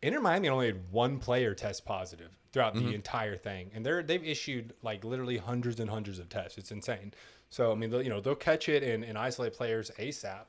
Inter 0.00 0.20
Miami 0.20 0.48
only 0.48 0.66
had 0.66 0.90
one 0.90 1.18
player 1.18 1.54
test 1.54 1.84
positive 1.84 2.30
throughout 2.52 2.74
mm-hmm. 2.74 2.86
the 2.86 2.94
entire 2.94 3.36
thing, 3.36 3.70
and 3.74 3.84
they're 3.84 4.02
they've 4.02 4.24
issued 4.24 4.72
like 4.82 5.04
literally 5.04 5.36
hundreds 5.36 5.78
and 5.78 5.90
hundreds 5.90 6.18
of 6.18 6.28
tests. 6.28 6.56
It's 6.56 6.70
insane. 6.70 7.12
So 7.50 7.70
I 7.70 7.74
mean, 7.74 7.92
you 7.92 8.08
know, 8.08 8.20
they'll 8.20 8.34
catch 8.34 8.68
it 8.70 8.82
and, 8.82 9.04
and 9.04 9.18
isolate 9.18 9.52
players 9.52 9.90
ASAP. 9.98 10.46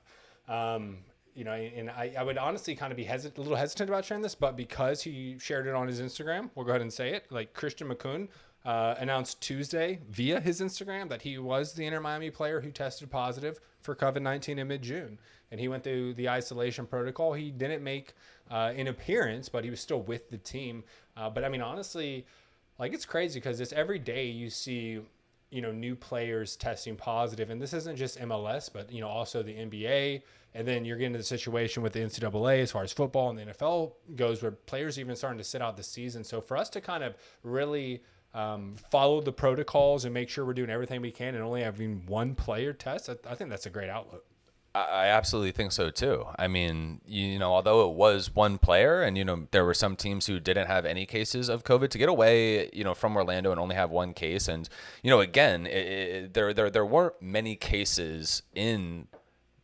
Um, 0.48 1.00
you 1.36 1.44
know, 1.44 1.54
and 1.54 1.90
I, 1.90 2.14
I 2.18 2.24
would 2.24 2.38
honestly 2.38 2.76
kind 2.76 2.92
of 2.92 2.98
be 2.98 3.06
hesit- 3.06 3.38
a 3.38 3.42
little 3.42 3.56
hesitant 3.56 3.90
about 3.90 4.06
sharing 4.06 4.22
this, 4.22 4.36
but 4.36 4.56
because 4.56 5.02
he 5.02 5.38
shared 5.40 5.68
it 5.68 5.74
on 5.74 5.88
his 5.88 6.00
Instagram, 6.00 6.50
we'll 6.56 6.66
go 6.66 6.72
ahead 6.72 6.82
and 6.82 6.94
say 6.94 7.14
it. 7.14 7.26
Like 7.32 7.54
Christian 7.54 7.90
Makoun 7.90 8.28
uh, 8.66 8.96
announced 8.98 9.42
Tuesday 9.42 10.00
via 10.10 10.40
his 10.40 10.62
Instagram 10.62 11.10
that 11.10 11.24
he 11.24 11.38
was 11.38 11.74
the 11.74 11.86
Inter 11.86 12.00
Miami 12.00 12.30
player 12.30 12.62
who 12.62 12.72
tested 12.72 13.10
positive 13.10 13.60
for 13.82 13.96
COVID 13.96 14.22
19 14.22 14.60
in 14.60 14.68
mid 14.68 14.82
June. 14.82 15.20
And 15.52 15.60
he 15.60 15.68
went 15.68 15.84
through 15.84 16.16
the 16.16 16.30
isolation 16.30 16.88
protocol. 16.88 17.34
He 17.34 17.52
didn't 17.52 17.84
make 17.84 18.14
uh, 18.50 18.74
an 18.76 18.88
appearance, 18.88 19.50
but 19.50 19.64
he 19.64 19.70
was 19.70 19.80
still 19.80 20.02
with 20.02 20.30
the 20.30 20.38
team. 20.38 20.84
Uh, 21.16 21.30
but 21.30 21.44
I 21.44 21.50
mean, 21.50 21.62
honestly, 21.62 22.26
like 22.80 22.94
it's 22.94 23.06
crazy 23.06 23.40
because 23.40 23.60
it's 23.60 23.74
every 23.74 24.00
day 24.00 24.28
you 24.28 24.50
see 24.50 25.00
you 25.50 25.62
know 25.62 25.72
new 25.72 25.96
players 25.96 26.56
testing 26.56 26.96
positive 26.96 27.52
and 27.52 27.62
this 27.62 27.74
isn't 27.74 27.96
just 27.96 28.20
mls 28.20 28.72
but 28.74 28.92
you 28.92 29.02
know 29.02 29.08
also 29.08 29.44
the 29.44 29.54
nba 29.54 30.22
and 30.54 30.68
then 30.68 30.86
you're 30.86 30.98
getting 30.98 31.14
to 31.14 31.20
the 31.20 31.24
situation 31.24 31.84
with 31.84 31.94
the 31.94 32.00
ncaa 32.00 32.60
as 32.60 32.72
far 32.72 32.84
as 32.84 32.94
football 32.94 33.30
and 33.30 33.40
the 33.40 33.46
nfl 33.54 33.94
goes 34.16 34.42
where 34.42 34.52
players 34.52 35.00
even 35.00 35.16
starting 35.16 35.38
to 35.38 35.44
sit 35.44 35.62
out 35.62 35.78
the 35.78 35.84
season 35.84 36.24
so 36.24 36.42
for 36.42 36.58
us 36.58 36.70
to 36.70 36.82
kind 36.82 37.04
of 37.04 37.16
really 37.44 38.02
um, 38.34 38.76
follow 38.90 39.22
the 39.22 39.32
protocols 39.32 40.06
and 40.06 40.14
make 40.14 40.30
sure 40.30 40.46
we're 40.46 40.54
doing 40.54 40.70
everything 40.70 41.02
we 41.02 41.12
can 41.12 41.36
and 41.36 41.44
only 41.44 41.62
having 41.62 42.06
one 42.08 42.36
player 42.36 42.74
test, 42.74 43.10
I, 43.10 43.16
I 43.30 43.36
think 43.36 43.50
that's 43.50 43.66
a 43.66 43.70
great 43.70 43.90
outlook. 43.90 44.26
I 44.76 45.06
absolutely 45.06 45.52
think 45.52 45.72
so 45.72 45.92
too. 45.92 46.26
I 46.40 46.48
mean, 46.48 47.02
you 47.06 47.38
know, 47.38 47.54
although 47.54 47.88
it 47.92 47.96
was 47.96 48.34
one 48.34 48.58
player, 48.58 49.04
and 49.04 49.16
you 49.16 49.24
know, 49.24 49.48
there 49.52 49.64
were 49.64 49.76
some 49.76 49.96
teams 49.96 50.26
who 50.26 50.40
didn't 50.40 50.66
have 50.66 50.84
any 50.84 51.06
cases 51.06 51.48
of 51.48 51.64
COVID 51.64 51.90
to 51.90 52.00
get 52.00 52.10
away, 52.10 52.72
you 52.74 52.84
know, 52.84 52.96
from 52.96 53.16
Orlando 53.16 53.52
and 53.52 53.60
only 53.60 53.76
have 53.76 53.92
one 53.92 54.16
case, 54.16 54.48
and 54.48 54.68
you 55.04 55.12
know, 55.12 55.20
again, 55.20 55.68
it, 55.68 55.88
it, 55.88 56.34
there 56.34 56.56
there 56.56 56.72
there 56.72 56.86
weren't 56.88 57.22
many 57.22 57.56
cases 57.56 58.42
in 58.56 59.10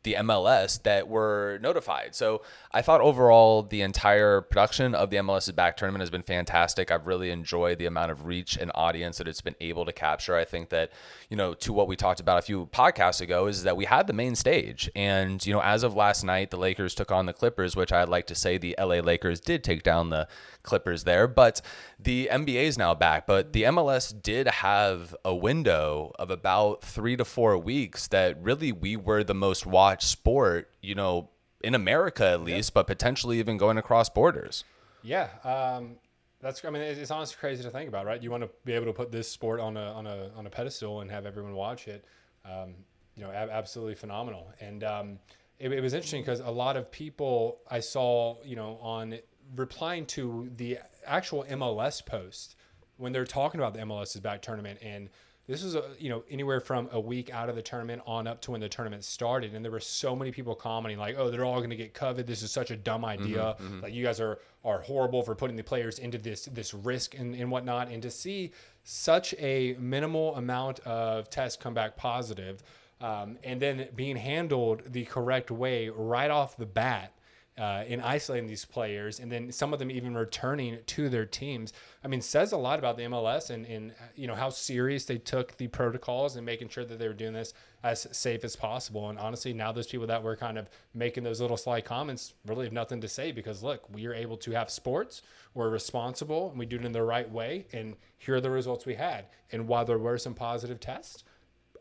the 0.03 0.13
MLS 0.13 0.81
that 0.83 1.07
were 1.07 1.59
notified. 1.61 2.15
So 2.15 2.41
I 2.71 2.81
thought 2.81 3.01
overall 3.01 3.63
the 3.63 3.81
entire 3.81 4.41
production 4.41 4.95
of 4.95 5.09
the 5.09 5.17
MLS 5.17 5.53
Back 5.53 5.77
tournament 5.77 6.01
has 6.01 6.09
been 6.09 6.23
fantastic. 6.23 6.91
I've 6.91 7.07
really 7.07 7.31
enjoyed 7.31 7.79
the 7.79 7.85
amount 7.85 8.11
of 8.11 8.25
reach 8.25 8.55
and 8.55 8.71
audience 8.75 9.17
that 9.17 9.27
it's 9.27 9.41
been 9.41 9.55
able 9.59 9.85
to 9.85 9.91
capture. 9.91 10.35
I 10.35 10.45
think 10.45 10.69
that, 10.69 10.91
you 11.29 11.37
know, 11.37 11.53
to 11.53 11.71
what 11.71 11.87
we 11.87 11.95
talked 11.95 12.19
about 12.19 12.39
a 12.39 12.41
few 12.41 12.65
podcasts 12.67 13.21
ago 13.21 13.45
is 13.45 13.61
that 13.61 13.77
we 13.77 13.85
had 13.85 14.07
the 14.07 14.13
main 14.13 14.35
stage. 14.35 14.89
And, 14.95 15.45
you 15.45 15.53
know, 15.53 15.61
as 15.61 15.83
of 15.83 15.95
last 15.95 16.23
night, 16.23 16.49
the 16.49 16.57
Lakers 16.57 16.95
took 16.95 17.11
on 17.11 17.27
the 17.27 17.33
Clippers, 17.33 17.75
which 17.75 17.93
I'd 17.93 18.09
like 18.09 18.25
to 18.27 18.35
say 18.35 18.57
the 18.57 18.75
LA 18.79 18.95
Lakers 18.95 19.39
did 19.39 19.63
take 19.63 19.83
down 19.83 20.09
the 20.09 20.27
Clippers 20.63 21.03
there. 21.03 21.27
But 21.27 21.61
the 21.99 22.29
NBA 22.31 22.63
is 22.63 22.79
now 22.79 22.95
back. 22.95 23.27
But 23.27 23.53
the 23.53 23.63
MLS 23.63 24.11
did 24.19 24.47
have 24.47 25.15
a 25.23 25.35
window 25.35 26.13
of 26.17 26.31
about 26.31 26.83
three 26.83 27.15
to 27.15 27.25
four 27.25 27.59
weeks 27.59 28.07
that 28.07 28.41
really 28.41 28.71
we 28.71 28.97
were 28.97 29.23
the 29.23 29.35
most 29.35 29.67
watched 29.67 30.07
sport, 30.07 30.71
you 30.81 30.95
know, 30.95 31.29
in 31.63 31.75
America 31.75 32.25
at 32.25 32.41
least, 32.41 32.73
but 32.73 32.87
potentially 32.87 33.37
even 33.37 33.57
going 33.57 33.77
across 33.77 34.09
borders. 34.09 34.63
Yeah. 35.03 35.27
Um, 35.43 35.97
that's, 36.41 36.63
I 36.63 36.69
mean, 36.69 36.81
it's 36.81 37.11
honestly 37.11 37.37
crazy 37.39 37.63
to 37.63 37.69
think 37.69 37.89
about, 37.89 38.05
right? 38.05 38.21
You 38.21 38.31
want 38.31 38.43
to 38.43 38.49
be 38.65 38.73
able 38.73 38.85
to 38.85 38.93
put 38.93 39.11
this 39.11 39.27
sport 39.29 39.59
on 39.59 39.75
a, 39.77 39.91
on 39.93 40.07
a, 40.07 40.31
on 40.35 40.45
a 40.45 40.49
pedestal 40.49 41.01
and 41.01 41.11
have 41.11 41.25
everyone 41.25 41.53
watch 41.53 41.87
it. 41.87 42.05
Um, 42.45 42.75
you 43.15 43.23
know, 43.23 43.31
absolutely 43.31 43.95
phenomenal. 43.95 44.51
And, 44.61 44.83
um, 44.83 45.19
it, 45.59 45.71
it 45.71 45.81
was 45.81 45.93
interesting 45.93 46.21
because 46.21 46.39
a 46.39 46.49
lot 46.49 46.77
of 46.77 46.89
people 46.89 47.59
I 47.69 47.81
saw, 47.81 48.37
you 48.43 48.55
know, 48.55 48.79
on 48.81 49.19
replying 49.55 50.05
to 50.07 50.49
the 50.55 50.79
actual 51.05 51.43
MLS 51.43 52.05
post 52.05 52.55
when 52.97 53.11
they're 53.11 53.25
talking 53.25 53.59
about 53.59 53.73
the 53.73 53.79
MLS's 53.81 54.21
back 54.21 54.41
tournament 54.41 54.79
and 54.81 55.09
this 55.49 55.63
was 55.63 55.75
a, 55.75 55.83
you 55.97 56.09
know 56.09 56.23
anywhere 56.29 56.59
from 56.59 56.87
a 56.91 56.99
week 56.99 57.33
out 57.33 57.49
of 57.49 57.55
the 57.55 57.61
tournament 57.61 58.01
on 58.05 58.27
up 58.27 58.39
to 58.41 58.51
when 58.51 58.61
the 58.61 58.69
tournament 58.69 59.03
started 59.03 59.55
and 59.55 59.65
there 59.65 59.71
were 59.71 59.79
so 59.79 60.15
many 60.15 60.31
people 60.31 60.53
commenting 60.53 60.99
like 60.99 61.15
oh 61.17 61.29
they're 61.29 61.43
all 61.43 61.57
going 61.57 61.71
to 61.71 61.75
get 61.75 61.93
COVID 61.93 62.27
this 62.27 62.43
is 62.43 62.51
such 62.51 62.71
a 62.71 62.77
dumb 62.77 63.01
mm-hmm, 63.01 63.23
idea. 63.23 63.39
mm-hmm, 63.39 63.63
mm-hmm. 63.65 63.81
like 63.81 63.93
you 63.93 64.03
guys 64.03 64.19
are 64.19 64.39
are 64.63 64.81
horrible 64.81 65.23
for 65.23 65.35
putting 65.35 65.55
the 65.55 65.63
players 65.63 65.99
into 65.99 66.17
this 66.17 66.45
this 66.45 66.73
risk 66.73 67.17
and, 67.17 67.33
and 67.35 67.49
whatnot. 67.49 67.89
And 67.89 68.01
to 68.03 68.11
see 68.11 68.51
such 68.83 69.33
a 69.39 69.75
minimal 69.79 70.35
amount 70.35 70.79
of 70.81 71.29
tests 71.29 71.61
come 71.61 71.73
back 71.73 71.95
positive 71.95 72.61
um, 73.01 73.37
and 73.43 73.61
then 73.61 73.87
being 73.95 74.17
handled 74.17 74.83
the 74.85 75.05
correct 75.05 75.51
way 75.51 75.89
right 75.89 76.29
off 76.29 76.57
the 76.57 76.65
bat 76.65 77.13
uh, 77.57 77.83
in 77.87 77.99
isolating 77.99 78.47
these 78.47 78.63
players, 78.63 79.19
and 79.19 79.31
then 79.31 79.51
some 79.51 79.73
of 79.73 79.79
them 79.79 79.91
even 79.91 80.15
returning 80.15 80.77
to 80.85 81.09
their 81.09 81.25
teams. 81.25 81.73
I 82.03 82.07
mean, 82.07 82.21
says 82.21 82.53
a 82.53 82.57
lot 82.57 82.79
about 82.79 82.95
the 82.95 83.03
MLS 83.03 83.49
and, 83.49 83.65
and 83.65 83.93
you 84.15 84.27
know 84.27 84.35
how 84.35 84.49
serious 84.49 85.05
they 85.05 85.17
took 85.17 85.57
the 85.57 85.67
protocols 85.67 86.37
and 86.37 86.45
making 86.45 86.69
sure 86.69 86.85
that 86.85 86.99
they 86.99 87.07
were 87.07 87.13
doing 87.13 87.33
this 87.33 87.53
as 87.83 88.07
safe 88.11 88.43
as 88.43 88.55
possible. 88.55 89.09
And 89.09 89.19
honestly, 89.19 89.53
now 89.53 89.71
those 89.71 89.87
people 89.87 90.07
that 90.07 90.23
were 90.23 90.35
kind 90.35 90.57
of 90.57 90.69
making 90.93 91.23
those 91.23 91.41
little 91.41 91.57
sly 91.57 91.81
comments 91.81 92.33
really 92.45 92.65
have 92.65 92.73
nothing 92.73 93.01
to 93.01 93.07
say 93.07 93.31
because 93.31 93.61
look, 93.61 93.93
we 93.93 94.05
are 94.05 94.13
able 94.13 94.37
to 94.37 94.51
have 94.51 94.69
sports. 94.69 95.21
We're 95.53 95.69
responsible 95.69 96.49
and 96.49 96.59
we 96.59 96.65
do 96.65 96.77
it 96.77 96.85
in 96.85 96.91
the 96.91 97.03
right 97.03 97.29
way. 97.29 97.67
And 97.73 97.95
here 98.17 98.35
are 98.35 98.41
the 98.41 98.49
results 98.49 98.85
we 98.85 98.95
had. 98.95 99.25
And 99.51 99.67
while 99.67 99.85
there 99.85 99.97
were 99.97 100.17
some 100.17 100.33
positive 100.33 100.79
tests, 100.79 101.23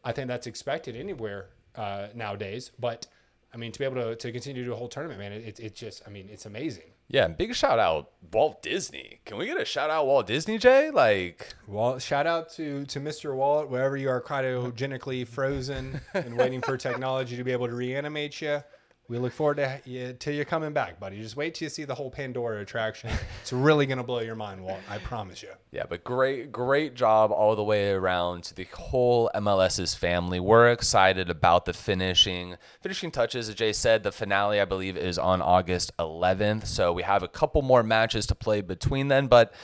I 0.05 0.13
think 0.13 0.29
that's 0.29 0.47
expected 0.47 0.97
anywhere 0.97 1.51
uh, 1.77 2.09
nowadays. 2.15 2.71
But 2.79 3.07
I 3.53 3.57
mean, 3.57 3.73
to 3.73 3.79
be 3.79 3.85
able 3.85 3.97
to, 3.97 4.17
to 4.17 4.33
continue 4.33 4.63
to 4.63 4.69
do 4.69 4.73
a 4.75 4.77
whole 4.77 4.89
tournament, 4.89 5.19
man, 5.21 5.33
it, 5.33 5.59
it 5.59 5.75
just, 5.75 6.03
I 6.07 6.11
mean, 6.11 6.29
it's 6.31 6.45
amazing. 6.47 6.93
Yeah, 7.11 7.27
big 7.29 7.55
shout 7.55 7.79
out 7.79 8.11
Walt 8.33 8.63
Disney. 8.63 9.21
Can 9.25 9.39
we 9.39 9.47
get 9.47 9.59
a 9.59 9.65
shout 9.65 9.89
out 9.89 10.07
Walt 10.07 10.27
Disney, 10.27 10.59
Jay? 10.59 10.91
Like, 10.91 11.55
well, 11.67 11.99
shout 11.99 12.27
out 12.27 12.51
to 12.53 12.85
to 12.85 13.01
Mr. 13.01 13.35
Walt, 13.35 13.71
wherever 13.71 13.97
you 13.97 14.11
are 14.11 14.21
cryogenically 14.21 15.27
frozen 15.27 16.03
and 16.13 16.37
waiting 16.37 16.61
for 16.61 16.77
technology 16.77 17.37
to 17.39 17.45
be 17.45 17.53
able 17.53 17.67
to 17.67 17.75
reanimate 17.75 18.43
you. 18.43 18.63
We 19.09 19.17
look 19.17 19.33
forward 19.33 19.57
to 19.57 19.81
you 19.87 20.15
you're 20.27 20.45
coming 20.45 20.75
back, 20.75 21.01
buddy. 21.01 21.23
Just 21.23 21.35
wait 21.35 21.55
till 21.55 21.65
you 21.65 21.71
see 21.71 21.85
the 21.85 21.95
whole 21.95 22.11
Pandora 22.11 22.61
attraction. 22.61 23.09
It's 23.41 23.55
really 23.55 23.87
gonna 23.87 24.05
blow 24.05 24.21
your 24.21 24.35
mind, 24.35 24.63
Walt. 24.63 24.81
I 24.87 24.99
promise 24.99 25.43
you. 25.43 25.49
Yeah, 25.71 25.85
but 25.89 26.05
great, 26.05 26.53
great 26.53 26.95
job 26.95 27.33
all 27.33 27.57
the 27.57 27.65
way 27.65 27.91
around 27.91 28.45
to 28.45 28.55
the 28.55 28.65
whole 28.65 29.31
MLS's 29.35 29.95
family. 29.95 30.39
We're 30.41 30.71
excited 30.71 31.31
about 31.31 31.65
the 31.65 31.73
finishing 31.73 32.57
finishing 32.83 33.11
touches. 33.11 33.49
As 33.49 33.55
Jay 33.55 33.73
said, 33.73 34.03
the 34.03 34.13
finale 34.13 34.61
I 34.61 34.67
believe 34.67 34.99
is 34.99 35.19
on 35.19 35.41
August 35.41 35.91
11th. 35.99 36.67
So 36.67 36.93
we 36.93 37.03
have 37.03 37.23
a 37.23 37.29
couple 37.29 37.63
more 37.63 37.83
matches 37.83 38.27
to 38.27 38.35
play 38.35 38.61
between 38.61 39.09
then, 39.09 39.27
but. 39.27 39.55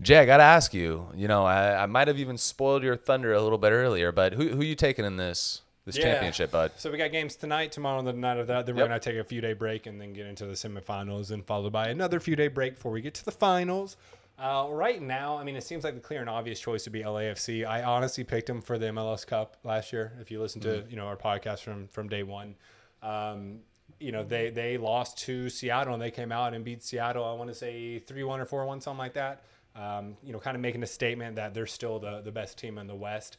Jay, 0.00 0.18
I 0.18 0.24
gotta 0.24 0.42
ask 0.42 0.74
you. 0.74 1.06
You 1.14 1.28
know, 1.28 1.44
I, 1.44 1.84
I 1.84 1.86
might 1.86 2.08
have 2.08 2.18
even 2.18 2.36
spoiled 2.36 2.82
your 2.82 2.96
thunder 2.96 3.32
a 3.34 3.40
little 3.40 3.58
bit 3.58 3.70
earlier, 3.70 4.10
but 4.10 4.32
who 4.32 4.48
who 4.48 4.62
you 4.62 4.74
taking 4.74 5.04
in 5.04 5.16
this 5.16 5.60
this 5.84 5.96
yeah. 5.96 6.04
championship, 6.04 6.50
bud. 6.50 6.72
So 6.76 6.90
we 6.90 6.98
got 6.98 7.10
games 7.10 7.36
tonight, 7.36 7.72
tomorrow, 7.72 7.98
and 7.98 8.06
the 8.06 8.12
night 8.12 8.38
of 8.38 8.46
that. 8.46 8.66
Then 8.66 8.76
we're 8.76 8.86
gonna 8.86 9.00
take 9.00 9.16
a 9.16 9.24
few 9.24 9.40
day 9.40 9.52
break 9.52 9.86
and 9.86 10.00
then 10.00 10.12
get 10.12 10.26
into 10.26 10.46
the 10.46 10.52
semifinals, 10.52 11.30
and 11.30 11.44
followed 11.44 11.72
by 11.72 11.88
another 11.88 12.20
few 12.20 12.36
day 12.36 12.48
break 12.48 12.76
before 12.76 12.92
we 12.92 13.00
get 13.00 13.14
to 13.14 13.24
the 13.24 13.32
finals. 13.32 13.96
Uh, 14.38 14.66
right 14.70 15.00
now, 15.00 15.36
I 15.36 15.44
mean, 15.44 15.56
it 15.56 15.62
seems 15.62 15.84
like 15.84 15.94
the 15.94 16.00
clear 16.00 16.20
and 16.20 16.30
obvious 16.30 16.58
choice 16.58 16.84
would 16.86 16.92
be 16.92 17.02
LAFC. 17.02 17.66
I 17.66 17.82
honestly 17.82 18.24
picked 18.24 18.46
them 18.46 18.60
for 18.60 18.78
the 18.78 18.86
MLS 18.86 19.26
Cup 19.26 19.56
last 19.62 19.92
year. 19.92 20.12
If 20.20 20.30
you 20.30 20.40
listen 20.40 20.60
to 20.62 20.68
mm-hmm. 20.68 20.90
you 20.90 20.96
know 20.96 21.06
our 21.06 21.16
podcast 21.16 21.60
from 21.60 21.88
from 21.88 22.08
day 22.08 22.22
one, 22.22 22.54
um, 23.02 23.60
you 24.00 24.12
know 24.12 24.24
they 24.24 24.50
they 24.50 24.78
lost 24.78 25.18
to 25.18 25.48
Seattle 25.48 25.94
and 25.94 26.02
they 26.02 26.10
came 26.10 26.32
out 26.32 26.54
and 26.54 26.64
beat 26.64 26.82
Seattle. 26.82 27.24
I 27.24 27.34
want 27.34 27.50
to 27.50 27.54
say 27.54 27.98
three 27.98 28.24
one 28.24 28.40
or 28.40 28.44
four 28.44 28.64
one, 28.66 28.80
something 28.80 28.98
like 28.98 29.14
that. 29.14 29.42
Um, 29.76 30.16
you 30.22 30.32
know, 30.32 30.38
kind 30.38 30.54
of 30.54 30.60
making 30.60 30.82
a 30.82 30.86
statement 30.86 31.36
that 31.36 31.54
they're 31.54 31.66
still 31.66 31.98
the 31.98 32.20
the 32.22 32.32
best 32.32 32.58
team 32.58 32.78
in 32.78 32.86
the 32.86 32.94
West. 32.94 33.36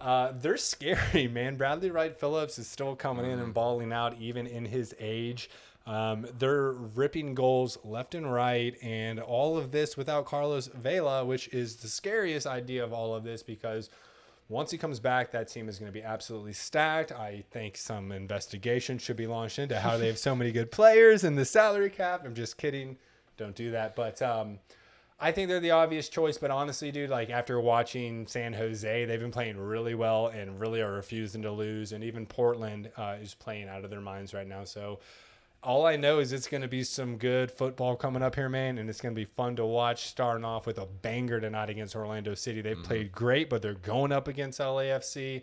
Uh, 0.00 0.32
they're 0.40 0.56
scary, 0.56 1.28
man. 1.32 1.56
Bradley 1.56 1.90
Wright 1.90 2.18
Phillips 2.18 2.58
is 2.58 2.66
still 2.66 2.94
coming 2.94 3.24
in 3.24 3.32
and 3.32 3.42
mm-hmm. 3.42 3.52
balling 3.52 3.92
out, 3.92 4.16
even 4.18 4.46
in 4.46 4.66
his 4.66 4.94
age. 4.98 5.48
Um, 5.86 6.26
they're 6.38 6.72
ripping 6.72 7.34
goals 7.34 7.78
left 7.84 8.14
and 8.16 8.30
right, 8.30 8.76
and 8.82 9.20
all 9.20 9.56
of 9.56 9.70
this 9.70 9.96
without 9.96 10.26
Carlos 10.26 10.66
Vela, 10.66 11.24
which 11.24 11.48
is 11.48 11.76
the 11.76 11.88
scariest 11.88 12.46
idea 12.46 12.82
of 12.82 12.92
all 12.92 13.14
of 13.14 13.22
this 13.22 13.42
because 13.44 13.88
once 14.48 14.70
he 14.72 14.78
comes 14.78 14.98
back, 14.98 15.30
that 15.30 15.48
team 15.48 15.68
is 15.68 15.78
going 15.78 15.90
to 15.90 15.92
be 15.92 16.02
absolutely 16.02 16.52
stacked. 16.52 17.12
I 17.12 17.44
think 17.50 17.76
some 17.76 18.10
investigation 18.10 18.98
should 18.98 19.16
be 19.16 19.28
launched 19.28 19.60
into 19.60 19.78
how 19.78 19.96
they 19.96 20.08
have 20.08 20.18
so 20.18 20.34
many 20.36 20.50
good 20.50 20.72
players 20.72 21.22
and 21.22 21.38
the 21.38 21.44
salary 21.44 21.90
cap. 21.90 22.22
I'm 22.24 22.34
just 22.34 22.56
kidding. 22.56 22.96
Don't 23.36 23.54
do 23.54 23.70
that. 23.70 23.94
But 23.94 24.20
um, 24.22 24.58
I 25.18 25.32
think 25.32 25.48
they're 25.48 25.60
the 25.60 25.70
obvious 25.70 26.08
choice, 26.10 26.36
but 26.36 26.50
honestly, 26.50 26.92
dude, 26.92 27.08
like 27.08 27.30
after 27.30 27.58
watching 27.58 28.26
San 28.26 28.52
Jose, 28.52 29.04
they've 29.06 29.20
been 29.20 29.30
playing 29.30 29.56
really 29.56 29.94
well 29.94 30.26
and 30.26 30.60
really 30.60 30.82
are 30.82 30.92
refusing 30.92 31.40
to 31.42 31.50
lose. 31.50 31.92
And 31.92 32.04
even 32.04 32.26
Portland 32.26 32.90
uh, 32.98 33.16
is 33.20 33.32
playing 33.34 33.68
out 33.68 33.82
of 33.84 33.90
their 33.90 34.02
minds 34.02 34.34
right 34.34 34.46
now. 34.46 34.64
So 34.64 34.98
all 35.62 35.86
I 35.86 35.96
know 35.96 36.18
is 36.18 36.34
it's 36.34 36.46
going 36.46 36.60
to 36.60 36.68
be 36.68 36.82
some 36.84 37.16
good 37.16 37.50
football 37.50 37.96
coming 37.96 38.22
up 38.22 38.34
here, 38.34 38.50
man, 38.50 38.76
and 38.76 38.90
it's 38.90 39.00
going 39.00 39.14
to 39.14 39.18
be 39.18 39.24
fun 39.24 39.56
to 39.56 39.64
watch. 39.64 40.06
Starting 40.06 40.44
off 40.44 40.66
with 40.66 40.76
a 40.78 40.84
banger 40.86 41.40
tonight 41.40 41.70
against 41.70 41.96
Orlando 41.96 42.34
City. 42.34 42.60
They've 42.60 42.82
played 42.82 43.10
great, 43.10 43.48
but 43.48 43.62
they're 43.62 43.72
going 43.74 44.12
up 44.12 44.28
against 44.28 44.60
LAFC. 44.60 45.42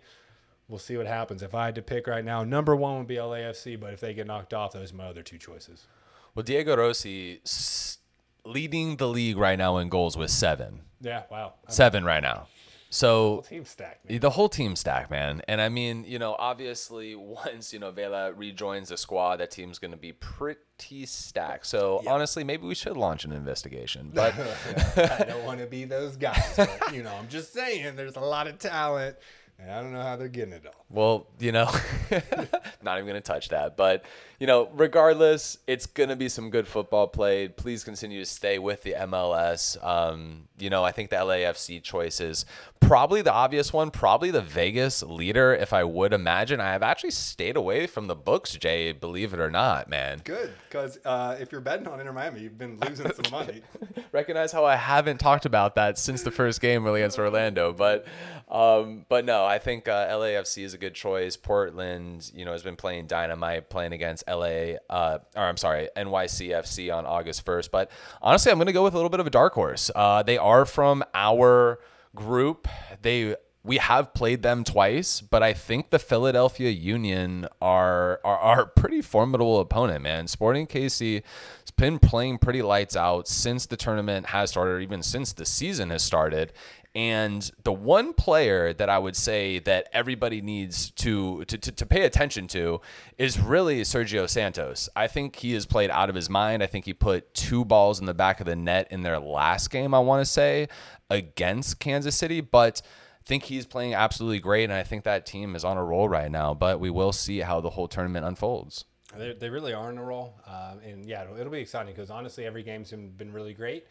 We'll 0.68 0.78
see 0.78 0.96
what 0.96 1.06
happens. 1.08 1.42
If 1.42 1.52
I 1.52 1.66
had 1.66 1.74
to 1.74 1.82
pick 1.82 2.06
right 2.06 2.24
now, 2.24 2.44
number 2.44 2.76
one 2.76 2.98
would 2.98 3.08
be 3.08 3.16
LAFC, 3.16 3.78
but 3.78 3.92
if 3.92 3.98
they 4.00 4.14
get 4.14 4.28
knocked 4.28 4.54
off, 4.54 4.72
those 4.72 4.92
are 4.92 4.96
my 4.96 5.06
other 5.08 5.22
two 5.24 5.36
choices. 5.36 5.88
Well, 6.34 6.44
Diego 6.44 6.76
Rossi 6.76 7.40
s- 7.44 7.98
leading 8.44 8.96
the 8.96 9.08
league 9.08 9.36
right 9.36 9.58
now 9.58 9.78
in 9.78 9.88
goals 9.88 10.16
with 10.16 10.30
seven. 10.30 10.80
Yeah, 11.00 11.22
wow. 11.30 11.54
Seven 11.68 12.04
right 12.04 12.22
now. 12.22 12.46
So 12.90 13.42
Team 13.48 13.64
stack, 13.64 13.98
man. 14.08 14.20
the 14.20 14.30
whole 14.30 14.48
team 14.48 14.76
stack, 14.76 15.10
man. 15.10 15.42
And 15.48 15.60
I 15.60 15.68
mean, 15.68 16.04
you 16.06 16.20
know, 16.20 16.36
obviously 16.38 17.14
once, 17.16 17.72
you 17.72 17.80
know, 17.80 17.90
Vela 17.90 18.32
rejoins 18.32 18.90
the 18.90 18.96
squad, 18.96 19.38
that 19.38 19.50
team's 19.50 19.80
going 19.80 19.90
to 19.90 19.96
be 19.96 20.12
pretty 20.12 21.04
stacked. 21.04 21.66
So 21.66 22.02
honestly, 22.06 22.44
maybe 22.44 22.66
we 22.68 22.76
should 22.76 22.96
launch 22.96 23.24
an 23.24 23.32
investigation. 23.32 24.12
But 24.14 24.34
I 24.96 25.24
don't 25.24 25.44
want 25.44 25.58
to 25.58 25.66
be 25.66 25.84
those 25.86 26.16
guys. 26.16 26.54
But, 26.56 26.94
you 26.94 27.02
know, 27.02 27.12
I'm 27.12 27.26
just 27.28 27.52
saying 27.52 27.96
there's 27.96 28.14
a 28.14 28.20
lot 28.20 28.46
of 28.46 28.60
talent, 28.60 29.16
and 29.58 29.70
I 29.70 29.82
don't 29.82 29.92
know 29.92 30.02
how 30.02 30.16
they're 30.16 30.28
getting 30.28 30.52
it 30.52 30.66
all. 30.66 30.84
Well, 30.90 31.26
you 31.38 31.52
know, 31.52 31.70
not 32.82 32.98
even 32.98 33.06
going 33.08 33.14
to 33.14 33.20
touch 33.20 33.48
that. 33.48 33.76
But, 33.76 34.04
you 34.38 34.46
know, 34.46 34.68
regardless, 34.74 35.58
it's 35.66 35.86
going 35.86 36.08
to 36.08 36.16
be 36.16 36.28
some 36.28 36.50
good 36.50 36.66
football 36.66 37.06
played. 37.06 37.56
Please 37.56 37.84
continue 37.84 38.20
to 38.20 38.26
stay 38.26 38.58
with 38.58 38.82
the 38.82 38.92
MLS. 38.92 39.82
Um, 39.84 40.48
you 40.58 40.70
know, 40.70 40.84
I 40.84 40.92
think 40.92 41.10
the 41.10 41.16
LAFC 41.16 41.82
choice 41.82 42.20
is 42.20 42.44
probably 42.80 43.22
the 43.22 43.32
obvious 43.32 43.72
one, 43.72 43.90
probably 43.90 44.30
the 44.30 44.42
Vegas 44.42 45.02
leader, 45.02 45.54
if 45.54 45.72
I 45.72 45.84
would 45.84 46.12
imagine. 46.12 46.60
I 46.60 46.72
have 46.72 46.82
actually 46.82 47.12
stayed 47.12 47.56
away 47.56 47.86
from 47.86 48.06
the 48.06 48.14
books, 48.14 48.52
Jay, 48.52 48.92
believe 48.92 49.32
it 49.32 49.40
or 49.40 49.50
not, 49.50 49.88
man. 49.88 50.20
Good, 50.24 50.52
because 50.68 50.98
uh, 51.04 51.36
if 51.40 51.50
you're 51.52 51.60
betting 51.60 51.88
on 51.88 52.00
Inter 52.00 52.12
Miami, 52.12 52.40
you've 52.40 52.58
been 52.58 52.78
losing 52.80 53.10
some 53.12 53.30
money. 53.30 53.62
recognize 54.12 54.52
how 54.52 54.64
I 54.64 54.76
haven't 54.76 55.18
talked 55.18 55.46
about 55.46 55.74
that 55.76 55.98
since 55.98 56.22
the 56.22 56.30
first 56.30 56.60
game 56.60 56.84
really 56.84 57.00
against 57.00 57.18
Orlando. 57.18 57.72
But 57.72 58.06
um, 58.48 59.06
but 59.08 59.24
no, 59.24 59.43
I 59.44 59.58
think 59.58 59.88
uh, 59.88 60.08
LAFC 60.08 60.64
is 60.64 60.74
a 60.74 60.78
good 60.78 60.94
choice. 60.94 61.36
Portland, 61.36 62.30
you 62.34 62.44
know, 62.44 62.52
has 62.52 62.62
been 62.62 62.76
playing 62.76 63.06
dynamite, 63.06 63.70
playing 63.70 63.92
against 63.92 64.24
LA, 64.28 64.76
uh, 64.90 65.18
or 65.36 65.42
I'm 65.42 65.56
sorry, 65.56 65.88
NYCFC 65.96 66.94
on 66.94 67.06
August 67.06 67.44
1st. 67.44 67.70
But 67.70 67.90
honestly, 68.22 68.52
I'm 68.52 68.58
going 68.58 68.66
to 68.66 68.72
go 68.72 68.84
with 68.84 68.94
a 68.94 68.96
little 68.96 69.10
bit 69.10 69.20
of 69.20 69.26
a 69.26 69.30
dark 69.30 69.54
horse. 69.54 69.90
Uh, 69.94 70.22
they 70.22 70.38
are 70.38 70.64
from 70.64 71.04
our 71.14 71.80
group. 72.14 72.68
They 73.02 73.36
we 73.64 73.78
have 73.78 74.12
played 74.12 74.42
them 74.42 74.62
twice, 74.62 75.22
but 75.22 75.42
I 75.42 75.54
think 75.54 75.88
the 75.88 75.98
Philadelphia 75.98 76.70
Union 76.70 77.46
are 77.62 78.20
are, 78.22 78.38
are 78.38 78.60
a 78.62 78.66
pretty 78.66 79.00
formidable 79.00 79.58
opponent, 79.58 80.02
man. 80.02 80.28
Sporting 80.28 80.66
KC 80.66 81.22
has 81.60 81.70
been 81.74 81.98
playing 81.98 82.38
pretty 82.38 82.60
lights 82.60 82.94
out 82.94 83.26
since 83.26 83.66
the 83.66 83.76
tournament 83.76 84.26
has 84.26 84.50
started, 84.50 84.72
or 84.72 84.80
even 84.80 85.02
since 85.02 85.32
the 85.32 85.46
season 85.46 85.90
has 85.90 86.02
started. 86.02 86.52
And 86.94 87.50
the 87.64 87.72
one 87.72 88.12
player 88.12 88.72
that 88.72 88.88
I 88.88 88.98
would 88.98 89.16
say 89.16 89.58
that 89.60 89.88
everybody 89.92 90.40
needs 90.40 90.90
to, 90.92 91.44
to, 91.46 91.58
to, 91.58 91.72
to 91.72 91.86
pay 91.86 92.04
attention 92.04 92.46
to 92.48 92.80
is 93.18 93.40
really 93.40 93.80
Sergio 93.80 94.28
Santos. 94.28 94.88
I 94.94 95.08
think 95.08 95.36
he 95.36 95.54
has 95.54 95.66
played 95.66 95.90
out 95.90 96.08
of 96.08 96.14
his 96.14 96.30
mind. 96.30 96.62
I 96.62 96.66
think 96.66 96.84
he 96.84 96.94
put 96.94 97.34
two 97.34 97.64
balls 97.64 97.98
in 97.98 98.06
the 98.06 98.14
back 98.14 98.38
of 98.38 98.46
the 98.46 98.54
net 98.54 98.86
in 98.90 99.02
their 99.02 99.18
last 99.18 99.70
game, 99.70 99.92
I 99.92 99.98
want 99.98 100.24
to 100.24 100.30
say, 100.30 100.68
against 101.10 101.80
Kansas 101.80 102.16
City. 102.16 102.40
But 102.40 102.80
I 102.84 103.26
think 103.26 103.44
he's 103.44 103.66
playing 103.66 103.94
absolutely 103.94 104.38
great, 104.38 104.64
and 104.64 104.72
I 104.72 104.84
think 104.84 105.02
that 105.02 105.26
team 105.26 105.56
is 105.56 105.64
on 105.64 105.76
a 105.76 105.84
roll 105.84 106.08
right 106.08 106.30
now. 106.30 106.54
But 106.54 106.78
we 106.78 106.90
will 106.90 107.12
see 107.12 107.40
how 107.40 107.60
the 107.60 107.70
whole 107.70 107.88
tournament 107.88 108.24
unfolds. 108.24 108.84
They, 109.16 109.32
they 109.32 109.50
really 109.50 109.72
are 109.72 109.88
on 109.88 109.98
a 109.98 110.04
roll, 110.04 110.40
um, 110.46 110.78
and 110.84 111.06
yeah, 111.06 111.22
it'll, 111.24 111.38
it'll 111.38 111.52
be 111.52 111.60
exciting 111.60 111.92
because 111.92 112.10
honestly, 112.10 112.46
every 112.46 112.62
game's 112.62 112.90
been 112.92 113.32
really 113.32 113.54
great. 113.54 113.86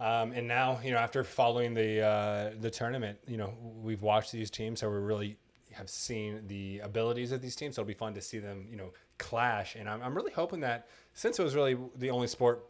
Um, 0.00 0.32
and 0.32 0.48
now, 0.48 0.80
you 0.82 0.90
know, 0.90 0.96
after 0.96 1.22
following 1.22 1.74
the 1.74 2.00
uh, 2.00 2.50
the 2.58 2.70
tournament, 2.70 3.18
you 3.28 3.36
know, 3.36 3.52
we've 3.60 4.00
watched 4.00 4.32
these 4.32 4.50
teams, 4.50 4.80
so 4.80 4.88
we 4.88 4.96
really 4.96 5.36
have 5.72 5.90
seen 5.90 6.40
the 6.46 6.80
abilities 6.80 7.32
of 7.32 7.42
these 7.42 7.54
teams. 7.54 7.76
So 7.76 7.82
it'll 7.82 7.88
be 7.88 7.94
fun 7.94 8.14
to 8.14 8.22
see 8.22 8.38
them, 8.38 8.66
you 8.70 8.76
know, 8.76 8.92
clash. 9.18 9.76
And 9.76 9.88
I'm, 9.88 10.02
I'm 10.02 10.16
really 10.16 10.32
hoping 10.32 10.60
that 10.60 10.88
since 11.12 11.38
it 11.38 11.42
was 11.42 11.54
really 11.54 11.76
the 11.96 12.10
only 12.10 12.26
sport 12.26 12.64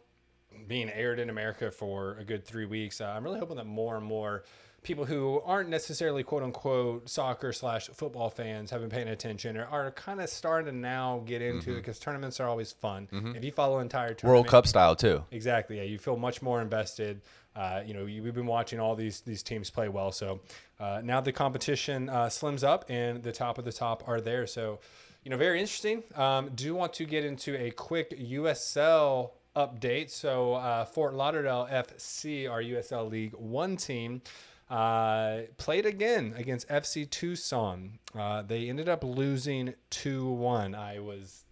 being 0.67 0.89
aired 0.89 1.19
in 1.19 1.29
America 1.29 1.71
for 1.71 2.17
a 2.19 2.25
good 2.25 2.45
three 2.45 2.65
weeks, 2.65 2.99
uh, 2.99 3.05
I'm 3.05 3.23
really 3.23 3.39
hoping 3.39 3.55
that 3.55 3.65
more 3.65 3.95
and 3.95 4.05
more 4.05 4.43
people 4.83 5.05
who 5.05 5.41
aren't 5.45 5.69
necessarily 5.69 6.23
quote 6.23 6.43
unquote 6.43 7.07
soccer 7.09 7.53
slash 7.53 7.87
football 7.89 8.29
fans 8.29 8.71
have 8.71 8.81
been 8.81 8.89
paying 8.89 9.07
attention 9.07 9.57
or 9.57 9.65
are 9.65 9.91
kind 9.91 10.19
of 10.19 10.29
starting 10.29 10.71
to 10.73 10.77
now 10.77 11.21
get 11.25 11.41
into 11.41 11.73
it 11.73 11.75
because 11.75 11.99
tournaments 11.99 12.39
are 12.39 12.47
always 12.47 12.71
fun. 12.71 13.07
If 13.35 13.43
you 13.43 13.51
follow 13.51 13.79
entire 13.79 14.13
tournament, 14.13 14.43
World 14.43 14.47
Cup 14.47 14.67
style 14.67 14.95
too. 14.95 15.23
Exactly. 15.31 15.77
Yeah, 15.77 15.83
you 15.83 15.97
feel 15.99 16.17
much 16.17 16.41
more 16.41 16.61
invested. 16.61 17.21
Uh, 17.55 17.81
you 17.85 17.93
know, 17.93 18.05
you, 18.05 18.23
we've 18.23 18.33
been 18.33 18.45
watching 18.45 18.79
all 18.79 18.95
these 18.95 19.21
these 19.21 19.43
teams 19.43 19.69
play 19.69 19.89
well. 19.89 20.11
So 20.11 20.39
uh, 20.79 21.01
now 21.03 21.21
the 21.21 21.31
competition 21.31 22.09
uh, 22.09 22.25
slims 22.25 22.63
up, 22.63 22.85
and 22.89 23.21
the 23.21 23.31
top 23.31 23.57
of 23.57 23.65
the 23.65 23.73
top 23.73 24.07
are 24.07 24.21
there. 24.21 24.47
So, 24.47 24.79
you 25.23 25.29
know, 25.29 25.37
very 25.37 25.59
interesting. 25.59 26.03
Um, 26.15 26.51
do 26.55 26.73
want 26.73 26.93
to 26.93 27.05
get 27.05 27.25
into 27.25 27.55
a 27.61 27.71
quick 27.71 28.17
USL 28.17 29.31
update. 29.55 30.09
So 30.09 30.53
uh, 30.53 30.85
Fort 30.85 31.13
Lauderdale 31.13 31.67
FC, 31.71 32.49
our 32.49 32.61
USL 32.61 33.09
League 33.09 33.33
One 33.33 33.77
team. 33.77 34.21
Uh, 34.71 35.41
played 35.57 35.85
again 35.85 36.33
against 36.37 36.65
FC 36.69 37.09
Tucson. 37.09 37.99
Uh, 38.17 38.41
they 38.41 38.69
ended 38.69 38.87
up 38.87 39.03
losing 39.03 39.73
2 39.89 40.29
1. 40.29 40.75
I 40.75 40.99
was 40.99 41.43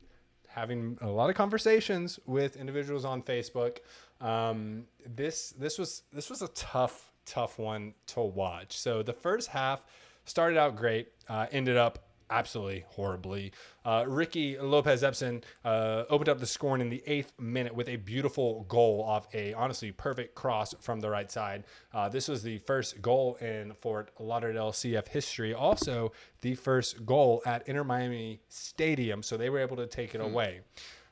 having 0.48 0.98
a 1.02 1.08
lot 1.08 1.30
of 1.30 1.36
conversations 1.36 2.18
with 2.26 2.56
individuals 2.56 3.04
on 3.04 3.22
Facebook. 3.22 3.80
Um, 4.22 4.86
this 5.06 5.50
this 5.52 5.78
was 5.78 6.04
this 6.14 6.30
was 6.30 6.42
a 6.42 6.48
tough 6.50 7.12
tough 7.26 7.60
one 7.60 7.94
to 8.08 8.22
watch. 8.22 8.78
So 8.78 9.04
the 9.04 9.14
first 9.14 9.50
half 9.50 9.84
started 10.24 10.58
out 10.58 10.78
great, 10.78 11.10
uh, 11.28 11.48
ended 11.52 11.76
up 11.76 12.09
absolutely 12.30 12.86
horribly. 12.90 13.52
Uh, 13.84 14.06
Ricky 14.08 14.58
Lopez 14.58 15.04
Espin 15.04 15.44
uh, 15.66 16.04
opened 16.10 16.30
up 16.30 16.40
the 16.40 16.46
scoring 16.46 16.82
in 16.82 16.90
the 16.90 17.04
eighth 17.06 17.34
minute 17.40 17.74
with 17.74 17.90
a 17.90 17.96
beautiful 17.96 18.66
goal 18.68 19.04
off 19.04 19.28
a 19.34 19.54
honestly 19.54 19.92
perfect 19.92 20.36
cross 20.36 20.74
from 20.80 21.00
the 21.00 21.10
right 21.10 21.32
side. 21.32 21.64
Uh, 21.94 22.10
this 22.10 22.28
was 22.28 22.44
the 22.44 22.60
first 22.60 23.02
goal 23.02 23.36
in 23.42 23.74
Fort 23.74 24.12
Lauderdale 24.20 24.72
CF 24.72 25.08
history. 25.08 25.54
Also, 25.54 26.12
the 26.42 26.56
first 26.56 27.06
goal 27.06 27.42
at 27.46 27.68
Inter 27.68 27.84
Miami 27.84 28.42
Stadium. 28.50 29.24
So 29.24 29.38
they 29.38 29.50
were 29.50 29.60
able 29.60 29.78
to 29.78 29.88
take 29.88 30.16
it 30.16 30.22
away. 30.22 30.62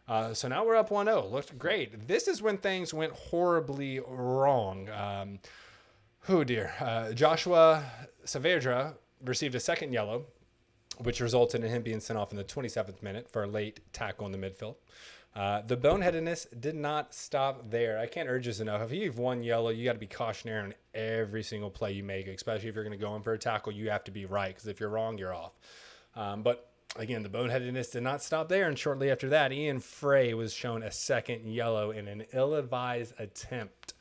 Uh, 0.08 0.34
so 0.34 0.48
now 0.48 0.66
we're 0.66 0.76
up 0.76 0.90
1 0.90 1.06
0. 1.06 1.28
Looked 1.28 1.58
great. 1.58 2.08
This 2.08 2.28
is 2.28 2.42
when 2.42 2.58
things 2.58 2.94
went 2.94 3.12
horribly 3.12 4.00
wrong. 4.08 4.90
Um, 4.90 5.40
oh 6.30 6.44
dear. 6.44 6.74
Uh, 6.80 7.12
Joshua 7.12 7.84
Saavedra 8.26 8.94
received 9.26 9.56
a 9.56 9.60
second 9.60 9.92
yellow, 9.92 10.26
which 11.00 11.20
resulted 11.20 11.64
in 11.64 11.70
him 11.70 11.84
being 11.84 12.00
sent 12.00 12.18
off 12.18 12.32
in 12.32 12.38
the 12.38 12.44
27th 12.44 13.02
minute 13.02 13.30
for 13.30 13.44
a 13.44 13.48
late 13.48 13.80
tackle 13.94 14.26
in 14.26 14.32
the 14.32 14.38
midfield. 14.38 14.76
Uh, 15.36 15.62
the 15.62 15.78
boneheadedness 15.78 16.60
did 16.60 16.76
not 16.76 17.14
stop 17.14 17.70
there. 17.70 18.00
I 18.00 18.08
can't 18.08 18.28
urge 18.28 18.48
this 18.48 18.60
enough. 18.60 18.82
If 18.82 18.92
you've 18.92 19.20
one 19.20 19.44
yellow, 19.44 19.70
you 19.70 19.86
got 19.86 19.94
to 19.94 20.00
be 20.00 20.08
cautionary 20.08 20.64
on 20.64 20.74
every 20.96 21.44
single 21.44 21.70
play 21.70 21.92
you 21.92 22.04
make, 22.04 22.28
especially 22.28 22.70
if 22.70 22.76
you're 22.76 22.84
going 22.84 22.98
to 22.98 23.06
go 23.06 23.16
in 23.16 23.22
for 23.22 23.34
a 23.34 23.38
tackle. 23.38 23.72
You 23.72 23.92
have 23.92 24.04
to 24.06 24.12
be 24.12 24.26
right 24.26 24.50
because 24.50 24.68
if 24.68 24.80
you're 24.80 24.90
wrong, 24.90 25.20
you're 25.20 25.36
off. 25.36 25.52
Um, 26.16 26.42
but 26.42 26.72
again, 26.96 27.22
the 27.22 27.30
boneheadedness 27.30 27.92
did 27.92 28.02
not 28.02 28.24
stop 28.24 28.50
there. 28.50 28.68
And 28.68 28.80
shortly 28.80 29.12
after 29.12 29.30
that, 29.30 29.52
Ian 29.52 29.80
Fray 29.80 30.34
was 30.34 30.54
shown 30.54 30.82
a 30.82 30.92
second 30.92 31.46
yellow 31.46 31.92
in 31.92 32.08
an 32.08 32.24
ill 32.34 32.56
advised 32.56 33.14
attempt 33.20 33.94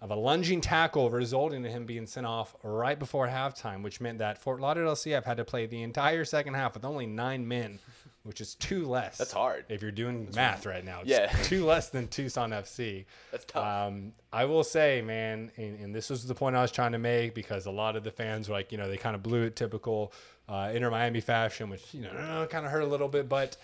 of 0.00 0.10
a 0.10 0.14
lunging 0.14 0.60
tackle, 0.60 1.08
resulting 1.10 1.64
in 1.64 1.70
him 1.70 1.86
being 1.86 2.06
sent 2.06 2.26
off 2.26 2.54
right 2.62 2.98
before 2.98 3.28
halftime, 3.28 3.82
which 3.82 4.00
meant 4.00 4.18
that 4.18 4.38
Fort 4.38 4.60
Lauderdale 4.60 4.94
CF 4.94 5.24
had 5.24 5.38
to 5.38 5.44
play 5.44 5.66
the 5.66 5.82
entire 5.82 6.24
second 6.24 6.54
half 6.54 6.74
with 6.74 6.84
only 6.84 7.06
nine 7.06 7.48
men, 7.48 7.78
which 8.22 8.40
is 8.42 8.54
two 8.56 8.84
less. 8.86 9.16
That's 9.16 9.32
hard. 9.32 9.64
If 9.70 9.80
you're 9.80 9.90
doing 9.90 10.28
math 10.34 10.66
right 10.66 10.84
now, 10.84 11.00
it's 11.00 11.08
Yeah. 11.10 11.28
two 11.44 11.64
less 11.64 11.88
than 11.88 12.08
Tucson 12.08 12.50
FC. 12.50 13.06
That's 13.32 13.46
tough. 13.46 13.64
Um, 13.88 14.12
I 14.32 14.44
will 14.44 14.64
say, 14.64 15.00
man, 15.00 15.50
and, 15.56 15.80
and 15.80 15.94
this 15.94 16.10
was 16.10 16.26
the 16.26 16.34
point 16.34 16.56
I 16.56 16.62
was 16.62 16.72
trying 16.72 16.92
to 16.92 16.98
make 16.98 17.34
because 17.34 17.64
a 17.64 17.70
lot 17.70 17.96
of 17.96 18.04
the 18.04 18.10
fans 18.10 18.48
were 18.50 18.54
like, 18.54 18.72
you 18.72 18.78
know, 18.78 18.88
they 18.88 18.98
kind 18.98 19.14
of 19.16 19.22
blew 19.22 19.44
it 19.44 19.56
typical 19.56 20.12
uh, 20.48 20.70
Inter 20.74 20.90
Miami 20.90 21.20
fashion, 21.20 21.70
which 21.70 21.92
you 21.92 22.02
know 22.02 22.46
kind 22.50 22.64
of 22.66 22.70
hurt 22.70 22.82
a 22.82 22.86
little 22.86 23.08
bit, 23.08 23.28
but 23.28 23.56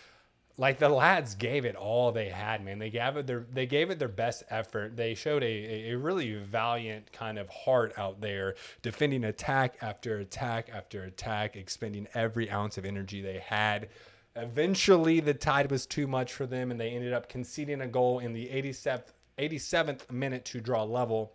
like 0.59 0.79
the 0.79 0.89
lads 0.89 1.35
gave 1.35 1.65
it 1.65 1.77
all 1.77 2.13
they 2.13 2.29
had, 2.29 2.65
man. 2.65 2.79
They 2.79 2.91
gave 2.91 3.17
it 3.17 3.27
their 3.27 3.47
they 3.53 3.67
gave 3.67 3.91
it 3.91 3.99
their 3.99 4.09
best 4.09 4.45
effort. 4.51 4.97
They 4.97 5.15
showed 5.15 5.43
a, 5.43 5.91
a, 5.91 5.95
really 5.97 6.35
valiant 6.35 7.13
kind 7.13 7.39
of 7.39 7.49
heart 7.49 7.95
out 7.97 8.21
there, 8.21 8.55
defending 8.83 9.25
attack 9.25 9.77
after 9.81 10.19
attack 10.19 10.69
after 10.73 11.05
attack, 11.05 11.57
expending 11.57 12.07
every 12.15 12.51
ounce 12.51 12.77
of 12.79 12.85
energy 12.85 13.23
they 13.23 13.39
had. 13.39 13.89
Eventually, 14.37 15.21
the 15.21 15.35
tide 15.35 15.71
was 15.71 15.87
too 15.87 16.07
much 16.07 16.33
for 16.33 16.47
them, 16.47 16.71
and 16.71 16.81
they 16.81 16.91
ended 16.91 17.13
up 17.13 17.29
conceding 17.29 17.81
a 17.81 17.87
goal 17.87 18.19
in 18.19 18.33
the 18.33 18.47
87th 18.47 19.13
87th 19.39 20.11
minute 20.11 20.45
to 20.47 20.61
draw 20.61 20.85
level. 20.85 21.33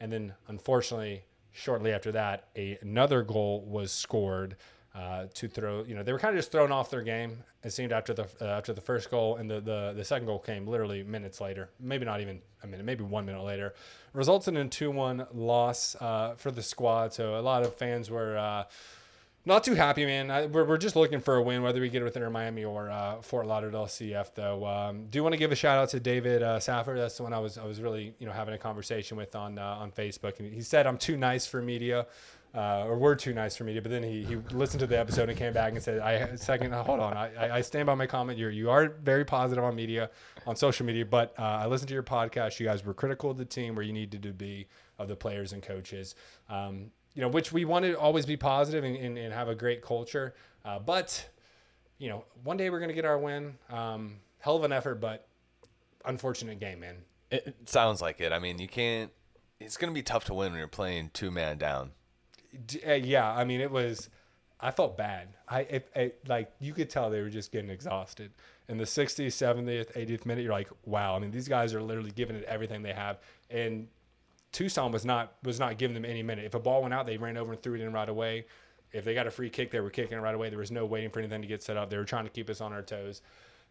And 0.00 0.12
then, 0.12 0.34
unfortunately, 0.48 1.24
shortly 1.52 1.92
after 1.92 2.12
that, 2.12 2.48
a, 2.56 2.78
another 2.82 3.22
goal 3.22 3.64
was 3.66 3.92
scored 3.92 4.56
uh, 4.94 5.26
to 5.34 5.48
throw. 5.48 5.84
You 5.84 5.94
know, 5.94 6.02
they 6.02 6.12
were 6.12 6.18
kind 6.18 6.34
of 6.34 6.38
just 6.38 6.52
thrown 6.52 6.72
off 6.72 6.90
their 6.90 7.02
game. 7.02 7.38
It 7.64 7.70
seemed 7.70 7.92
after 7.92 8.14
the 8.14 8.28
uh, 8.40 8.44
after 8.44 8.72
the 8.72 8.80
first 8.80 9.10
goal, 9.10 9.36
and 9.36 9.50
the, 9.50 9.60
the 9.60 9.92
the 9.96 10.04
second 10.04 10.26
goal 10.26 10.38
came 10.38 10.66
literally 10.66 11.02
minutes 11.02 11.40
later. 11.40 11.70
Maybe 11.80 12.04
not 12.04 12.20
even 12.20 12.40
a 12.62 12.66
minute, 12.68 12.86
maybe 12.86 13.02
one 13.02 13.26
minute 13.26 13.42
later. 13.42 13.74
Resulted 14.12 14.54
in 14.54 14.66
a 14.66 14.68
two 14.68 14.92
one 14.92 15.26
loss 15.34 15.96
uh, 16.00 16.34
for 16.36 16.52
the 16.52 16.62
squad. 16.62 17.12
So 17.12 17.38
a 17.38 17.42
lot 17.42 17.62
of 17.64 17.74
fans 17.74 18.10
were. 18.10 18.38
Uh, 18.38 18.64
not 19.48 19.64
too 19.64 19.74
happy, 19.74 20.04
man. 20.04 20.30
I, 20.30 20.46
we're, 20.46 20.64
we're 20.64 20.78
just 20.78 20.94
looking 20.94 21.20
for 21.20 21.36
a 21.36 21.42
win, 21.42 21.62
whether 21.62 21.80
we 21.80 21.88
get 21.88 22.02
it 22.02 22.04
with 22.04 22.16
Inter 22.16 22.28
Miami 22.28 22.64
or 22.64 22.90
uh, 22.90 23.22
Fort 23.22 23.46
Lauderdale 23.46 23.86
CF. 23.86 24.34
Though, 24.34 24.66
um, 24.66 25.06
do 25.06 25.22
want 25.22 25.32
to 25.32 25.38
give 25.38 25.52
a 25.52 25.56
shout 25.56 25.78
out 25.78 25.88
to 25.90 26.00
David 26.00 26.42
uh, 26.42 26.60
Saffer. 26.60 26.96
That's 26.98 27.16
the 27.16 27.22
one 27.22 27.32
I 27.32 27.38
was 27.38 27.56
I 27.56 27.64
was 27.64 27.80
really 27.80 28.14
you 28.18 28.26
know 28.26 28.32
having 28.32 28.52
a 28.54 28.58
conversation 28.58 29.16
with 29.16 29.34
on 29.34 29.58
uh, 29.58 29.62
on 29.62 29.90
Facebook, 29.90 30.38
and 30.38 30.52
he 30.52 30.60
said 30.60 30.86
I'm 30.86 30.98
too 30.98 31.16
nice 31.16 31.46
for 31.46 31.62
media. 31.62 32.06
Uh, 32.54 32.86
or 32.86 32.96
we're 32.96 33.14
too 33.14 33.34
nice 33.34 33.56
for 33.56 33.64
media, 33.64 33.82
but 33.82 33.90
then 33.90 34.02
he, 34.02 34.24
he 34.24 34.36
listened 34.52 34.80
to 34.80 34.86
the 34.86 34.98
episode 34.98 35.28
and 35.28 35.38
came 35.38 35.52
back 35.52 35.74
and 35.74 35.82
said, 35.82 36.00
"I 36.00 36.34
second, 36.36 36.72
hold 36.72 36.98
on, 36.98 37.14
I, 37.14 37.56
I 37.56 37.60
stand 37.60 37.86
by 37.86 37.94
my 37.94 38.06
comment. 38.06 38.38
You're 38.38 38.50
you 38.50 38.70
are 38.70 38.88
very 38.88 39.24
positive 39.24 39.62
on 39.62 39.76
media, 39.76 40.10
on 40.46 40.56
social 40.56 40.86
media, 40.86 41.04
but 41.04 41.34
uh, 41.38 41.42
I 41.42 41.66
listened 41.66 41.88
to 41.88 41.94
your 41.94 42.02
podcast. 42.02 42.58
You 42.58 42.66
guys 42.66 42.84
were 42.84 42.94
critical 42.94 43.30
of 43.30 43.36
the 43.36 43.44
team 43.44 43.74
where 43.74 43.84
you 43.84 43.92
needed 43.92 44.22
to 44.22 44.32
be 44.32 44.66
of 44.98 45.08
the 45.08 45.16
players 45.16 45.52
and 45.52 45.62
coaches. 45.62 46.14
Um, 46.48 46.90
you 47.14 47.22
know, 47.22 47.28
which 47.28 47.52
we 47.52 47.64
want 47.64 47.84
to 47.84 47.98
always 47.98 48.26
be 48.26 48.36
positive 48.36 48.84
and, 48.84 48.96
and, 48.96 49.18
and 49.18 49.32
have 49.32 49.48
a 49.48 49.54
great 49.54 49.82
culture. 49.82 50.34
Uh, 50.64 50.78
but, 50.78 51.28
you 51.98 52.08
know, 52.08 52.24
one 52.44 52.56
day 52.56 52.70
we're 52.70 52.78
going 52.78 52.90
to 52.90 52.94
get 52.94 53.04
our 53.04 53.18
win. 53.18 53.56
Um, 53.70 54.16
hell 54.38 54.56
of 54.56 54.64
an 54.64 54.72
effort, 54.72 55.00
but 55.00 55.26
unfortunate 56.04 56.60
game, 56.60 56.80
man. 56.80 56.98
It 57.30 57.56
sounds 57.66 58.00
like 58.00 58.20
it. 58.20 58.32
I 58.32 58.38
mean, 58.38 58.58
you 58.58 58.68
can't. 58.68 59.10
It's 59.60 59.76
going 59.76 59.92
to 59.92 59.94
be 59.94 60.02
tough 60.02 60.24
to 60.26 60.34
win 60.34 60.52
when 60.52 60.58
you're 60.58 60.68
playing 60.68 61.10
two 61.12 61.30
man 61.30 61.58
down. 61.58 61.90
Uh, 62.86 62.92
yeah, 62.94 63.30
I 63.30 63.44
mean, 63.44 63.60
it 63.60 63.70
was. 63.70 64.08
I 64.60 64.72
felt 64.72 64.96
bad. 64.96 65.28
I 65.48 65.60
it, 65.60 65.90
it, 65.94 66.28
like 66.28 66.50
you 66.58 66.72
could 66.72 66.90
tell 66.90 67.10
they 67.10 67.20
were 67.20 67.30
just 67.30 67.52
getting 67.52 67.70
exhausted. 67.70 68.32
In 68.68 68.76
the 68.76 68.84
60th, 68.84 69.26
70th, 69.26 69.92
80th 69.92 70.26
minute, 70.26 70.42
you're 70.42 70.52
like, 70.52 70.68
wow. 70.84 71.14
I 71.14 71.20
mean, 71.20 71.30
these 71.30 71.48
guys 71.48 71.72
are 71.74 71.80
literally 71.80 72.10
giving 72.10 72.36
it 72.36 72.44
everything 72.44 72.82
they 72.82 72.92
have, 72.92 73.18
and 73.50 73.86
Tucson 74.52 74.92
was 74.92 75.04
not 75.04 75.34
was 75.42 75.60
not 75.60 75.78
giving 75.78 75.94
them 75.94 76.04
any 76.04 76.22
minute. 76.22 76.44
If 76.44 76.54
a 76.54 76.58
ball 76.58 76.82
went 76.82 76.94
out, 76.94 77.06
they 77.06 77.16
ran 77.16 77.36
over 77.36 77.52
and 77.52 77.62
threw 77.62 77.74
it 77.74 77.80
in 77.80 77.92
right 77.92 78.08
away. 78.08 78.46
If 78.92 79.04
they 79.04 79.14
got 79.14 79.26
a 79.26 79.30
free 79.30 79.50
kick, 79.50 79.70
they 79.70 79.80
were 79.80 79.90
kicking 79.90 80.16
it 80.16 80.20
right 80.20 80.34
away. 80.34 80.48
There 80.48 80.58
was 80.58 80.70
no 80.70 80.86
waiting 80.86 81.10
for 81.10 81.18
anything 81.18 81.42
to 81.42 81.48
get 81.48 81.62
set 81.62 81.76
up. 81.76 81.90
They 81.90 81.98
were 81.98 82.04
trying 82.04 82.24
to 82.24 82.30
keep 82.30 82.48
us 82.48 82.60
on 82.60 82.72
our 82.72 82.82
toes. 82.82 83.20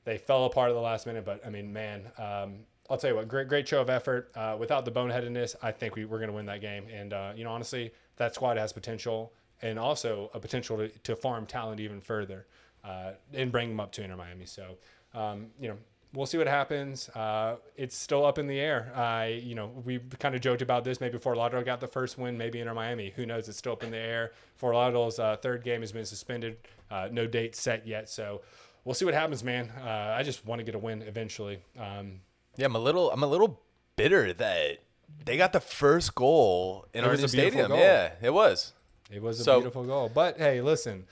They 0.04 0.18
fell 0.18 0.46
apart 0.46 0.70
at 0.70 0.74
the 0.74 0.80
last 0.80 1.08
minute, 1.08 1.26
but 1.26 1.46
I 1.46 1.50
mean, 1.50 1.74
man, 1.74 2.04
um, 2.18 2.60
I'll 2.90 2.98
tell 2.98 3.10
you 3.12 3.16
what, 3.18 3.28
great 3.28 3.48
great 3.48 3.68
show 3.68 3.82
of 3.82 3.90
effort. 3.90 4.32
Uh, 4.36 4.56
without 4.60 4.86
the 4.86 4.92
boneheadedness, 4.92 5.56
I 5.62 5.72
think 5.72 5.96
we, 5.96 6.06
we're 6.06 6.20
going 6.20 6.30
to 6.30 6.36
win 6.36 6.46
that 6.46 6.62
game. 6.62 6.86
And 6.94 7.14
uh, 7.14 7.34
you 7.36 7.44
know, 7.44 7.52
honestly, 7.52 7.92
that 8.18 8.36
squad 8.36 8.58
has 8.58 8.74
potential 8.74 9.34
and 9.62 9.80
also 9.80 10.30
a 10.34 10.40
potential 10.40 10.78
to, 10.78 10.90
to 10.90 11.16
farm 11.16 11.46
talent 11.46 11.80
even 11.80 12.00
further 12.02 12.46
uh, 12.84 13.12
and 13.34 13.52
bring 13.52 13.70
them 13.70 13.80
up 13.80 13.92
to 13.94 14.04
Inter 14.04 14.16
Miami. 14.16 14.46
So, 14.46 14.78
um, 15.14 15.48
you 15.60 15.68
know, 15.68 15.78
we'll 16.14 16.26
see 16.26 16.38
what 16.38 16.48
happens. 16.48 17.10
Uh, 17.10 17.58
it's 17.76 17.96
still 17.96 18.26
up 18.26 18.38
in 18.38 18.48
the 18.48 18.60
air. 18.60 18.92
I, 18.96 19.42
you 19.44 19.56
know, 19.56 19.72
we 19.84 20.00
kind 20.20 20.36
of 20.36 20.42
joked 20.42 20.62
about 20.62 20.84
this 20.84 21.02
maybe 21.02 21.14
before 21.14 21.36
Lauderdale 21.36 21.66
got 21.66 21.80
the 21.80 21.88
first 21.88 22.18
win, 22.18 22.38
maybe 22.38 22.60
Inter 22.60 22.74
Miami. 22.74 23.14
Who 23.16 23.26
knows? 23.26 23.50
It's 23.50 23.58
still 23.58 23.74
up 23.74 23.84
in 23.84 23.92
the 23.92 23.98
air. 23.98 24.32
Fort 24.56 24.76
Lauderdale's 24.76 25.20
uh, 25.20 25.38
third 25.38 25.64
game 25.64 25.82
has 25.82 25.92
been 25.92 26.06
suspended. 26.06 26.58
Uh, 26.90 27.10
no 27.12 27.28
date 27.28 27.56
set 27.56 27.86
yet. 27.86 28.10
So 28.10 28.42
we'll 28.86 28.96
see 28.96 29.06
what 29.06 29.14
happens, 29.14 29.44
man. 29.44 29.72
Uh, 29.84 30.16
I 30.18 30.24
just 30.24 30.46
want 30.46 30.60
to 30.60 30.64
get 30.64 30.76
a 30.76 30.80
win 30.80 31.02
eventually. 31.02 31.60
Um, 31.78 32.22
yeah, 32.58 32.66
I'm 32.66 32.76
a 32.76 32.80
little, 32.80 33.12
I'm 33.12 33.24
a 33.24 33.28
little 33.28 33.62
bitter 33.96 34.34
that 34.34 34.80
they 35.24 35.38
got 35.38 35.54
the 35.54 35.60
first 35.60 36.14
goal 36.16 36.86
in 36.94 37.04
It 37.04 37.08
our 37.08 37.16
new 37.16 37.28
stadium. 37.28 37.70
goal. 37.70 37.78
Yeah, 37.80 38.12
it 38.22 38.34
was. 38.34 38.74
it 39.12 39.22
was 39.22 39.40
a 39.40 39.44
So- 39.44 39.60
beautiful 39.60 39.84
goal. 39.86 40.12
But 40.14 40.38
hey, 40.38 40.62
listen, 40.62 41.06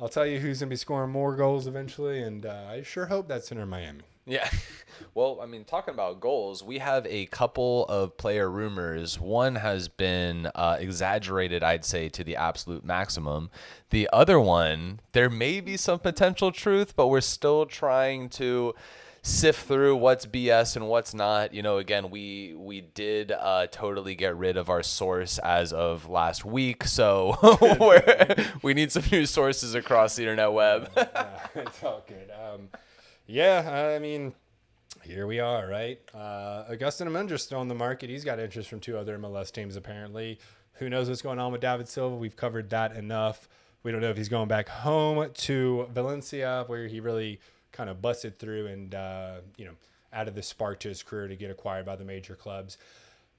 I'll 0.00 0.08
tell 0.08 0.26
you 0.26 0.38
who's 0.40 0.60
going 0.60 0.68
to 0.68 0.72
be 0.72 0.76
scoring 0.76 1.10
more 1.10 1.36
goals 1.36 1.66
eventually. 1.66 2.22
And 2.22 2.46
uh, 2.46 2.64
I 2.70 2.82
sure 2.82 3.06
hope 3.06 3.28
that's 3.28 3.50
Inter 3.52 3.66
Miami. 3.66 4.00
Yeah. 4.26 4.48
Well, 5.12 5.40
I 5.42 5.46
mean, 5.46 5.64
talking 5.64 5.92
about 5.92 6.20
goals, 6.20 6.62
we 6.62 6.78
have 6.78 7.04
a 7.08 7.26
couple 7.26 7.84
of 7.86 8.16
player 8.16 8.48
rumors. 8.48 9.18
One 9.18 9.56
has 9.56 9.88
been 9.88 10.46
uh, 10.54 10.76
exaggerated, 10.78 11.64
I'd 11.64 11.84
say, 11.84 12.08
to 12.10 12.22
the 12.22 12.36
absolute 12.36 12.84
maximum. 12.84 13.50
The 13.90 14.08
other 14.12 14.38
one, 14.38 15.00
there 15.12 15.28
may 15.28 15.60
be 15.60 15.76
some 15.76 15.98
potential 15.98 16.52
truth, 16.52 16.94
but 16.94 17.08
we're 17.08 17.20
still 17.22 17.66
trying 17.66 18.28
to 18.30 18.74
sift 19.24 19.66
through 19.66 19.96
what's 19.96 20.26
BS 20.26 20.76
and 20.76 20.86
what's 20.86 21.14
not. 21.14 21.54
You 21.54 21.62
know, 21.62 21.78
again, 21.78 22.10
we 22.10 22.54
we 22.56 22.82
did 22.82 23.32
uh, 23.32 23.66
totally 23.70 24.14
get 24.14 24.36
rid 24.36 24.56
of 24.56 24.68
our 24.68 24.82
source 24.82 25.38
as 25.38 25.72
of 25.72 26.08
last 26.08 26.44
week, 26.44 26.84
so 26.84 27.34
we 28.62 28.74
need 28.74 28.92
some 28.92 29.02
new 29.10 29.26
sources 29.26 29.74
across 29.74 30.14
the 30.14 30.22
internet 30.22 30.52
web. 30.52 30.90
It's 31.56 31.84
all 31.84 32.04
good. 32.06 32.30
Um, 32.32 32.68
yeah, 33.26 33.94
I 33.94 34.00
mean, 34.00 34.34
here 35.02 35.24
we 35.26 35.38
are, 35.38 35.68
right? 35.68 36.00
Uh, 36.12 36.64
Augustin 36.68 37.06
Almendra's 37.06 37.44
still 37.44 37.60
on 37.60 37.68
the 37.68 37.76
market. 37.76 38.10
He's 38.10 38.24
got 38.24 38.40
interest 38.40 38.68
from 38.68 38.80
two 38.80 38.98
other 38.98 39.16
MLS 39.18 39.52
teams, 39.52 39.76
apparently. 39.76 40.40
Who 40.74 40.90
knows 40.90 41.08
what's 41.08 41.22
going 41.22 41.38
on 41.38 41.52
with 41.52 41.60
David 41.60 41.88
Silva? 41.88 42.16
We've 42.16 42.34
covered 42.34 42.70
that 42.70 42.96
enough. 42.96 43.48
We 43.84 43.92
don't 43.92 44.00
know 44.00 44.10
if 44.10 44.16
he's 44.16 44.28
going 44.28 44.48
back 44.48 44.68
home 44.68 45.30
to 45.32 45.86
Valencia, 45.92 46.64
where 46.66 46.88
he 46.88 46.98
really 46.98 47.38
kind 47.74 47.90
of 47.90 48.00
busted 48.00 48.38
through 48.38 48.68
and, 48.68 48.94
uh, 48.94 49.36
you 49.58 49.66
know, 49.66 49.72
added 50.12 50.34
the 50.34 50.42
spark 50.42 50.80
to 50.80 50.88
his 50.88 51.02
career 51.02 51.28
to 51.28 51.36
get 51.36 51.50
acquired 51.50 51.84
by 51.84 51.96
the 51.96 52.04
major 52.04 52.34
clubs. 52.34 52.78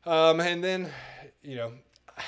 Um, 0.06 0.40
and 0.40 0.64
then, 0.64 0.92
you 1.42 1.56
know, 1.56 1.72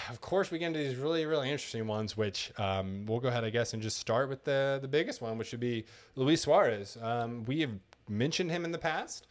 of 0.10 0.20
course, 0.22 0.52
we 0.52 0.58
get 0.58 0.68
into 0.68 0.80
these 0.80 0.96
really, 0.96 1.26
really 1.26 1.50
interesting 1.50 1.86
ones, 1.88 2.18
which 2.18 2.52
um, 2.58 3.06
we'll 3.06 3.20
go 3.20 3.28
ahead, 3.28 3.44
I 3.44 3.50
guess, 3.50 3.74
and 3.74 3.82
just 3.82 3.98
start 3.98 4.30
with 4.30 4.44
the 4.44 4.80
the 4.82 4.88
biggest 4.88 5.22
one, 5.22 5.38
which 5.38 5.52
would 5.52 5.62
be 5.62 5.86
Luis 6.16 6.42
Suarez. 6.42 6.98
Um, 7.02 7.46
we 7.46 7.62
have 7.62 7.72
mentioned 8.10 8.52
him 8.52 8.66
in 8.66 8.72
the 8.72 8.78
past. 8.78 9.28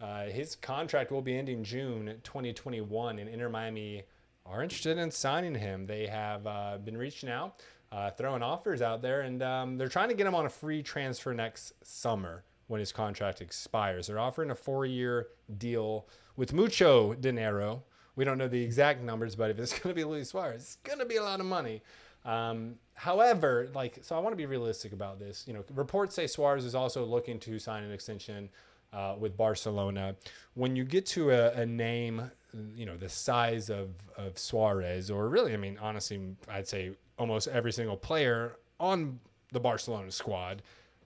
Uh, 0.00 0.26
his 0.26 0.54
contract 0.54 1.10
will 1.10 1.22
be 1.22 1.36
ending 1.36 1.64
June 1.64 2.20
2021, 2.22 3.18
and 3.18 3.28
Inter 3.28 3.48
Miami 3.48 4.04
are 4.46 4.62
interested 4.62 4.96
in 4.96 5.10
signing 5.10 5.56
him. 5.56 5.86
They 5.86 6.06
have 6.06 6.46
uh, 6.46 6.78
been 6.82 6.96
reaching 6.96 7.28
out, 7.28 7.60
uh, 7.90 8.10
throwing 8.10 8.42
offers 8.42 8.82
out 8.82 9.02
there, 9.02 9.22
and 9.22 9.42
um, 9.42 9.78
they're 9.78 9.88
trying 9.88 10.08
to 10.08 10.14
get 10.14 10.26
him 10.26 10.34
on 10.34 10.46
a 10.46 10.50
free 10.50 10.82
transfer 10.82 11.32
next 11.32 11.72
summer 11.82 12.44
when 12.66 12.80
his 12.80 12.92
contract 12.92 13.40
expires. 13.40 14.06
They're 14.06 14.18
offering 14.18 14.50
a 14.50 14.54
four-year 14.54 15.28
deal 15.56 16.06
with 16.36 16.52
mucho 16.52 17.14
dinero. 17.14 17.82
We 18.14 18.24
don't 18.24 18.36
know 18.36 18.48
the 18.48 18.62
exact 18.62 19.02
numbers, 19.02 19.34
but 19.34 19.50
if 19.50 19.58
it's 19.58 19.72
going 19.78 19.94
to 19.94 19.94
be 19.94 20.04
Luis 20.04 20.30
Suarez, 20.30 20.62
it's 20.62 20.76
going 20.76 20.98
to 20.98 21.06
be 21.06 21.16
a 21.16 21.22
lot 21.22 21.40
of 21.40 21.46
money. 21.46 21.82
Um, 22.24 22.74
however, 22.94 23.68
like, 23.74 23.98
so 24.02 24.16
I 24.16 24.18
want 24.18 24.32
to 24.32 24.36
be 24.36 24.46
realistic 24.46 24.92
about 24.92 25.18
this. 25.18 25.44
You 25.46 25.54
know, 25.54 25.64
reports 25.74 26.14
say 26.14 26.26
Suarez 26.26 26.64
is 26.64 26.74
also 26.74 27.04
looking 27.04 27.38
to 27.40 27.58
sign 27.58 27.84
an 27.84 27.92
extension 27.92 28.50
uh, 28.92 29.14
with 29.18 29.36
Barcelona. 29.36 30.14
When 30.54 30.76
you 30.76 30.84
get 30.84 31.06
to 31.06 31.30
a, 31.30 31.52
a 31.52 31.66
name, 31.66 32.30
you 32.74 32.84
know, 32.86 32.96
the 32.96 33.08
size 33.08 33.70
of, 33.70 33.90
of 34.16 34.38
Suarez, 34.38 35.10
or 35.10 35.28
really, 35.28 35.54
I 35.54 35.56
mean, 35.56 35.78
honestly, 35.80 36.20
I'd 36.48 36.68
say 36.68 36.92
almost 37.18 37.48
every 37.48 37.72
single 37.72 37.96
player 37.96 38.56
on 38.80 39.20
the 39.52 39.60
Barcelona 39.60 40.10
squad, 40.10 40.62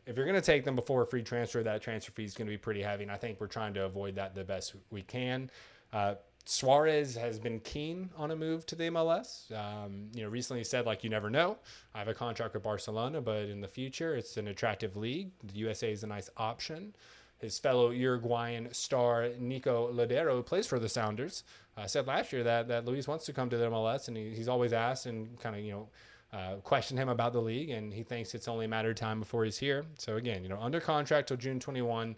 if 0.07 0.17
you're 0.17 0.27
going 0.27 0.41
to 0.41 0.45
take 0.45 0.65
them 0.65 0.77
before 0.77 1.03
a 1.03 1.07
free 1.07 1.23
transfer, 1.23 1.63
that 1.63 1.81
transfer 1.81 2.13
fee 2.13 2.25
is 2.25 2.35
going 2.35 2.47
to 2.47 2.53
be 2.53 2.59
pretty 2.59 2.83
heavy. 2.83 3.05
And 3.05 3.13
I 3.13 3.17
think 3.17 3.41
we're 3.41 3.47
trying 3.47 3.75
to 3.75 3.85
avoid 3.85 4.17
that 4.17 4.35
the 4.35 4.45
best 4.45 4.75
we 4.91 5.03
can. 5.03 5.51
Uh, 5.93 6.15
Suarez 6.45 7.15
has 7.15 7.39
been 7.39 7.61
keen 7.61 8.11
on 8.17 8.33
a 8.33 8.37
move 8.37 8.67
to 8.67 8.75
the 8.75 8.85
MLS. 8.85 9.53
Um, 9.53 10.09
you 10.13 10.25
know, 10.25 10.29
recently 10.29 10.65
said 10.65 10.87
like, 10.87 11.05
"You 11.05 11.11
never 11.11 11.31
know. 11.31 11.59
I 11.95 11.99
have 11.99 12.09
a 12.09 12.15
contract 12.15 12.55
with 12.55 12.65
Barcelona, 12.65 13.21
but 13.21 13.45
in 13.45 13.61
the 13.61 13.69
future, 13.69 14.17
it's 14.17 14.37
an 14.37 14.49
attractive 14.49 14.97
league. 14.97 15.31
The 15.45 15.55
USA 15.61 15.93
is 15.93 16.03
a 16.03 16.09
nice 16.09 16.31
option." 16.37 16.97
His 17.39 17.59
fellow 17.59 17.91
Uruguayan 17.91 18.73
star 18.73 19.31
Nico 19.39 19.93
Lodeiro, 19.93 20.45
plays 20.47 20.67
for 20.67 20.79
the 20.79 20.89
Sounders, 20.89 21.43
uh, 21.77 21.87
said 21.87 22.07
last 22.07 22.33
year 22.33 22.43
that 22.45 22.69
that 22.69 22.85
Luis 22.85 23.09
wants 23.09 23.25
to 23.27 23.33
come 23.33 23.49
to 23.51 23.57
the 23.57 23.67
MLS, 23.67 24.09
and 24.09 24.17
he, 24.17 24.31
he's 24.31 24.49
always 24.49 24.73
asked 24.73 25.07
and 25.07 25.39
kind 25.41 25.57
of 25.57 25.63
you 25.63 25.73
know 25.73 25.89
uh, 26.33 26.57
questioned 26.57 26.99
him 26.99 27.09
about 27.09 27.33
the 27.33 27.41
league, 27.41 27.71
and 27.71 27.93
he 27.93 28.03
thinks 28.03 28.35
it's 28.35 28.49
only 28.49 28.65
a 28.65 28.69
matter 28.69 28.91
of 28.91 28.97
time 28.97 29.19
before 29.19 29.45
he's 29.45 29.59
here. 29.59 29.85
So 29.99 30.17
again, 30.17 30.43
you 30.43 30.49
know, 30.49 30.59
under 30.61 30.81
contract 30.81 31.29
till 31.29 31.37
June 31.37 31.61
21. 31.61 32.17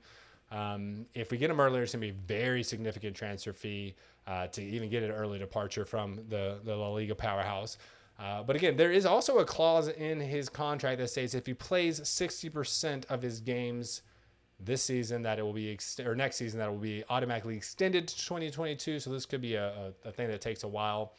Um, 0.50 1.06
if 1.14 1.30
we 1.30 1.38
get 1.38 1.50
him 1.50 1.58
earlier, 1.58 1.82
it's 1.82 1.92
gonna 1.92 2.02
be 2.02 2.10
a 2.10 2.12
very 2.12 2.62
significant 2.62 3.16
transfer 3.16 3.52
fee 3.52 3.94
uh, 4.26 4.46
to 4.48 4.62
even 4.62 4.88
get 4.88 5.02
an 5.02 5.10
early 5.10 5.38
departure 5.38 5.84
from 5.84 6.20
the 6.28 6.60
the 6.64 6.74
La 6.74 6.88
Liga 6.88 7.14
powerhouse. 7.14 7.78
Uh, 8.18 8.42
but 8.42 8.54
again, 8.54 8.76
there 8.76 8.92
is 8.92 9.06
also 9.06 9.38
a 9.38 9.44
clause 9.44 9.88
in 9.88 10.20
his 10.20 10.48
contract 10.48 10.98
that 11.00 11.08
states 11.08 11.34
if 11.34 11.46
he 11.46 11.54
plays 11.54 12.00
60% 12.00 13.04
of 13.06 13.22
his 13.22 13.40
games 13.40 14.02
this 14.64 14.82
season, 14.82 15.22
that 15.22 15.38
it 15.38 15.42
will 15.42 15.52
be 15.52 15.72
ex- 15.72 16.00
or 16.00 16.14
next 16.14 16.36
season 16.36 16.58
that 16.58 16.68
it 16.68 16.72
will 16.72 16.78
be 16.78 17.04
automatically 17.08 17.56
extended 17.56 18.08
to 18.08 18.16
2022. 18.16 19.00
So 19.00 19.10
this 19.10 19.26
could 19.26 19.40
be 19.40 19.54
a, 19.54 19.92
a, 20.04 20.08
a 20.08 20.12
thing 20.12 20.28
that 20.28 20.40
takes 20.40 20.62
a 20.62 20.68
while. 20.68 21.12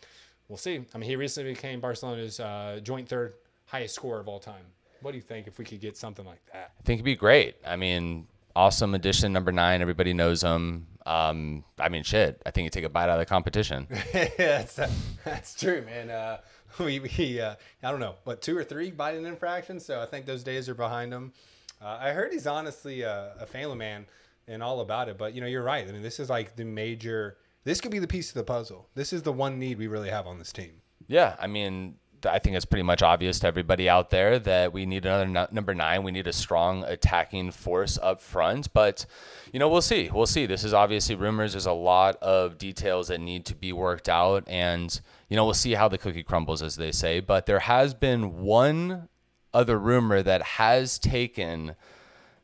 We'll 0.48 0.58
see. 0.58 0.86
I 0.94 0.98
mean, 0.98 1.10
he 1.10 1.16
recently 1.16 1.54
became 1.54 1.80
Barcelona's 1.80 2.40
uh, 2.40 2.80
joint 2.84 3.10
third 3.10 3.34
highest 3.66 3.96
scorer 3.96 4.20
of 4.20 4.28
all 4.28 4.40
time. 4.40 4.66
What 5.02 5.12
do 5.12 5.18
you 5.18 5.24
think 5.24 5.48
if 5.48 5.58
we 5.58 5.66
could 5.66 5.82
get 5.82 5.98
something 5.98 6.26
like 6.26 6.42
that? 6.54 6.72
I 6.80 6.84
think 6.84 7.00
it'd 7.00 7.06
be 7.06 7.16
great. 7.16 7.56
I 7.66 7.76
mean, 7.76 8.28
awesome 8.56 8.96
addition, 8.96 9.34
number 9.34 9.52
nine. 9.52 9.82
Everybody 9.82 10.14
knows 10.14 10.44
him. 10.44 10.88
Um, 11.06 11.64
I 11.80 11.90
mean, 11.90 12.04
shit. 12.04 12.42
I 12.46 12.52
think 12.52 12.66
you 12.66 12.70
take 12.70 12.86
a 12.86 12.90
bite 12.90 13.10
out 13.10 13.12
of 13.12 13.20
the 13.20 13.26
competition. 13.26 13.88
that's 14.38 14.80
that's 15.24 15.56
true, 15.56 15.84
man. 15.84 16.10
Uh, 16.10 16.38
we 16.80 17.00
we 17.00 17.40
uh, 17.40 17.56
I 17.84 17.92
don't 17.92 18.00
know, 18.00 18.16
but 18.24 18.42
two 18.42 18.58
or 18.58 18.64
three 18.64 18.92
Biden 18.92 19.26
infractions. 19.26 19.86
So 19.86 20.02
I 20.02 20.06
think 20.06 20.26
those 20.26 20.44
days 20.44 20.68
are 20.70 20.76
behind 20.76 21.14
him. 21.14 21.34
Uh, 21.82 21.98
I 22.02 22.12
heard 22.12 22.32
he's 22.32 22.48
honestly 22.48 23.02
a, 23.02 23.34
a 23.40 23.46
family 23.46 23.76
man 23.76 24.06
and 24.48 24.62
all 24.64 24.80
about 24.80 25.10
it. 25.10 25.18
But 25.18 25.34
you 25.34 25.42
know, 25.42 25.48
you're 25.48 25.64
right. 25.64 25.88
I 25.88 25.92
mean, 25.92 26.02
this 26.02 26.20
is 26.20 26.30
like 26.30 26.56
the 26.56 26.66
major. 26.66 27.38
This 27.64 27.82
could 27.82 27.92
be 27.92 28.00
the 28.00 28.08
piece 28.08 28.30
of 28.30 28.36
the 28.36 28.44
puzzle. 28.44 28.90
This 28.94 29.12
is 29.12 29.24
the 29.24 29.34
one 29.34 29.60
need 29.60 29.78
we 29.78 29.88
really 29.88 30.10
have 30.10 30.28
on 30.28 30.38
this 30.38 30.54
team. 30.54 30.82
Yeah, 31.08 31.36
I 31.40 31.48
mean, 31.48 31.96
I 32.26 32.40
think 32.40 32.56
it's 32.56 32.66
pretty 32.66 32.84
much 32.84 33.02
obvious 33.02 33.40
to 33.40 33.48
everybody 33.48 33.90
out 33.90 34.10
there 34.10 34.40
that 34.40 34.74
we 34.74 34.86
need 34.86 35.06
another 35.06 35.48
number 35.52 35.74
nine. 35.74 36.04
We 36.04 36.12
need 36.12 36.28
a 36.28 36.34
strong 36.34 36.84
attacking 36.84 37.52
force 37.52 37.98
up 38.02 38.22
front. 38.22 38.74
But, 38.74 39.06
you 39.52 39.60
know, 39.60 39.70
we'll 39.70 39.82
see. 39.82 40.10
We'll 40.12 40.26
see. 40.26 40.46
This 40.46 40.64
is 40.64 40.74
obviously 40.74 41.16
rumors. 41.16 41.54
There's 41.54 41.66
a 41.66 41.74
lot 41.74 42.18
of 42.18 42.58
details 42.58 43.10
that 43.10 43.20
need 43.20 43.46
to 43.46 43.56
be 43.56 43.74
worked 43.74 44.10
out. 44.10 44.44
And, 44.48 45.00
you 45.30 45.36
know, 45.36 45.46
we'll 45.46 45.54
see 45.54 45.74
how 45.74 45.88
the 45.88 45.98
cookie 45.98 46.24
crumbles, 46.24 46.62
as 46.62 46.76
they 46.76 46.92
say. 46.92 47.20
But 47.20 47.46
there 47.46 47.60
has 47.60 47.94
been 47.94 48.42
one 48.42 49.10
other 49.56 49.80
rumor 49.80 50.22
that 50.22 50.41
has 50.41 51.00
taken 51.00 51.76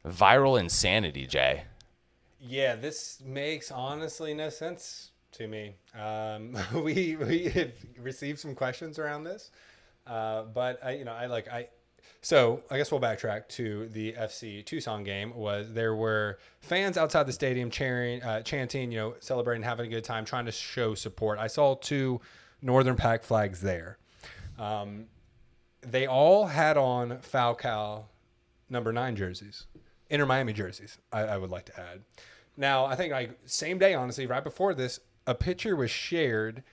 viral 0.06 0.60
insanity, 0.60 1.28
Jay. 1.28 1.66
Yeah, 2.40 2.76
this 2.76 3.22
makes 3.24 3.70
honestly 3.70 4.34
no 4.34 4.50
sense 4.50 5.12
to 5.34 5.48
me. 5.48 5.76
Um, 6.00 6.58
we 6.84 7.16
we 7.18 7.72
received 8.00 8.40
some 8.40 8.56
questions 8.56 8.98
around 8.98 9.26
this. 9.26 9.52
Uh, 10.08 10.44
but 10.44 10.84
I, 10.84 10.92
you 10.92 11.06
know, 11.06 11.14
I 11.14 11.28
like 11.28 11.48
I. 11.48 11.68
So 12.24 12.62
I 12.70 12.78
guess 12.78 12.92
we'll 12.92 13.02
backtrack 13.02 13.48
to 13.50 13.88
the 13.90 14.14
FC 14.14 14.66
Tucson 14.66 15.04
game. 15.04 15.36
Was 15.36 15.74
there 15.74 15.96
were 15.96 16.40
fans 16.60 16.98
outside 16.98 17.28
the 17.28 17.34
stadium 17.34 17.70
cheering, 17.72 18.22
uh, 18.24 18.42
chanting, 18.42 18.92
you 18.92 18.98
know, 18.98 19.16
celebrating, 19.20 19.64
having 19.64 19.88
a 19.88 19.90
good 19.90 20.04
time, 20.04 20.26
trying 20.26 20.46
to 20.46 20.52
show 20.52 20.94
support. 20.96 21.40
I 21.40 21.48
saw 21.48 21.76
two 21.76 22.22
Northern 22.62 22.96
Pack 22.96 23.24
flags 23.24 23.62
there. 23.62 23.98
Um, 24.60 25.06
they 25.82 26.06
all 26.08 26.48
had 26.48 26.78
on 26.78 27.20
Falcao 27.20 28.06
number 28.70 28.94
nine 28.94 29.16
jerseys, 29.16 29.66
Inter 30.10 30.26
Miami 30.26 30.54
jerseys. 30.54 30.98
I, 31.12 31.22
I 31.22 31.38
would 31.38 31.50
like 31.50 31.66
to 31.66 31.80
add. 31.80 32.02
Now 32.58 32.86
I 32.86 32.96
think 32.96 33.12
like 33.12 33.38
same 33.46 33.78
day, 33.78 33.94
honestly, 33.94 34.26
right 34.26 34.44
before 34.44 34.74
this, 34.74 35.00
a 35.28 35.36
picture 35.36 35.76
was 35.76 35.92
shared 35.92 36.64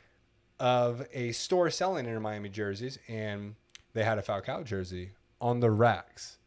of 0.58 1.06
a 1.12 1.32
store 1.32 1.70
selling 1.70 2.06
Inter 2.06 2.20
Miami 2.20 2.48
jerseys, 2.48 2.98
and 3.08 3.54
they 3.94 4.04
had 4.04 4.18
a 4.18 4.22
Falcao 4.22 4.64
jersey 4.64 5.12
on 5.40 5.60
the 5.60 5.70
racks. 5.70 6.38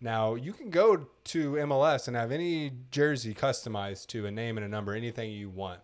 Now 0.00 0.34
you 0.34 0.52
can 0.52 0.70
go 0.70 1.08
to 1.24 1.52
MLS 1.52 2.06
and 2.06 2.16
have 2.16 2.30
any 2.30 2.72
jersey 2.90 3.34
customized 3.34 4.06
to 4.08 4.26
a 4.26 4.30
name 4.30 4.56
and 4.56 4.64
a 4.64 4.68
number, 4.68 4.94
anything 4.94 5.30
you 5.30 5.50
want. 5.50 5.80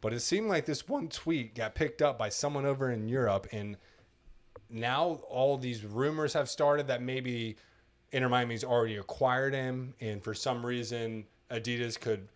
But 0.00 0.12
it 0.12 0.20
seemed 0.20 0.48
like 0.48 0.66
this 0.66 0.86
one 0.86 1.08
tweet 1.08 1.54
got 1.54 1.74
picked 1.74 2.02
up 2.02 2.18
by 2.18 2.28
someone 2.28 2.66
over 2.66 2.90
in 2.90 3.08
Europe, 3.08 3.46
and 3.52 3.78
now 4.70 5.20
all 5.28 5.56
these 5.56 5.84
rumors 5.84 6.32
have 6.32 6.48
started 6.48 6.86
that 6.88 7.02
maybe 7.02 7.56
Inter 8.12 8.28
Miami's 8.28 8.64
already 8.64 8.96
acquired 8.96 9.54
him, 9.54 9.94
and 10.00 10.22
for 10.22 10.34
some 10.34 10.64
reason 10.64 11.26
Adidas 11.50 11.98
could 11.98 12.28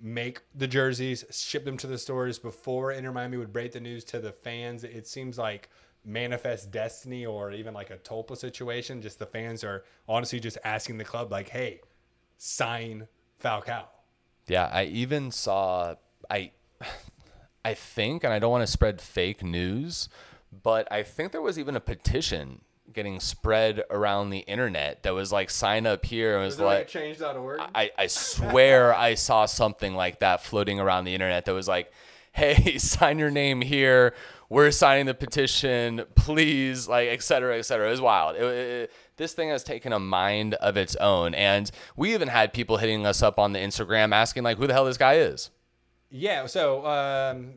make 0.00 0.42
the 0.54 0.66
jerseys, 0.66 1.24
ship 1.30 1.64
them 1.64 1.76
to 1.78 1.86
the 1.86 1.98
stores 1.98 2.38
before 2.38 2.92
Inter 2.92 3.12
Miami 3.12 3.36
would 3.36 3.52
break 3.52 3.72
the 3.72 3.80
news 3.80 4.04
to 4.04 4.18
the 4.18 4.32
fans. 4.32 4.84
It 4.84 5.06
seems 5.06 5.38
like 5.38 5.70
manifest 6.04 6.70
destiny 6.70 7.26
or 7.26 7.52
even 7.52 7.74
like 7.74 7.90
a 7.90 7.96
Tulpa 7.96 8.36
situation. 8.36 9.02
Just 9.02 9.18
the 9.18 9.26
fans 9.26 9.64
are 9.64 9.84
honestly 10.08 10.40
just 10.40 10.58
asking 10.64 10.98
the 10.98 11.04
club, 11.04 11.30
like, 11.30 11.48
hey, 11.48 11.80
sign 12.38 13.08
Falcao. 13.42 13.84
Yeah, 14.48 14.70
I 14.72 14.84
even 14.84 15.30
saw 15.30 15.96
I 16.30 16.52
I 17.64 17.74
think, 17.74 18.22
and 18.22 18.32
I 18.32 18.38
don't 18.38 18.52
want 18.52 18.62
to 18.62 18.70
spread 18.70 19.00
fake 19.00 19.42
news, 19.42 20.08
but 20.62 20.90
I 20.90 21.02
think 21.02 21.32
there 21.32 21.42
was 21.42 21.58
even 21.58 21.76
a 21.76 21.80
petition 21.80 22.62
getting 22.92 23.20
spread 23.20 23.82
around 23.90 24.30
the 24.30 24.38
internet 24.38 25.02
that 25.02 25.12
was 25.14 25.32
like 25.32 25.50
sign 25.50 25.86
up 25.86 26.04
here 26.04 26.36
and 26.36 26.44
was, 26.44 26.54
Was 26.54 26.60
like, 26.60 26.78
like 26.78 26.88
change.org? 26.88 27.60
I, 27.74 27.90
I 27.98 28.06
swear 28.06 28.94
I 28.94 29.14
saw 29.14 29.46
something 29.46 29.94
like 29.94 30.20
that 30.20 30.42
floating 30.42 30.80
around 30.80 31.04
the 31.04 31.14
internet 31.14 31.44
that 31.44 31.52
was 31.52 31.68
like, 31.68 31.92
hey, 32.32 32.78
sign 32.78 33.18
your 33.18 33.30
name 33.30 33.60
here. 33.60 34.14
We're 34.48 34.70
signing 34.70 35.06
the 35.06 35.14
petition, 35.14 36.04
please, 36.14 36.86
like, 36.86 37.08
et 37.08 37.20
cetera, 37.20 37.58
et 37.58 37.62
cetera. 37.62 37.88
It 37.88 37.90
was 37.90 38.00
wild. 38.00 38.36
It, 38.36 38.42
it, 38.42 38.92
this 39.16 39.32
thing 39.32 39.48
has 39.48 39.64
taken 39.64 39.92
a 39.92 39.98
mind 39.98 40.54
of 40.54 40.76
its 40.76 40.94
own. 40.96 41.34
And 41.34 41.68
we 41.96 42.14
even 42.14 42.28
had 42.28 42.52
people 42.52 42.76
hitting 42.76 43.04
us 43.06 43.22
up 43.22 43.40
on 43.40 43.52
the 43.52 43.58
Instagram 43.58 44.14
asking, 44.14 44.44
like, 44.44 44.58
who 44.58 44.68
the 44.68 44.72
hell 44.72 44.84
this 44.84 44.98
guy 44.98 45.14
is. 45.14 45.50
Yeah, 46.10 46.46
so 46.46 46.86
um, 46.86 47.54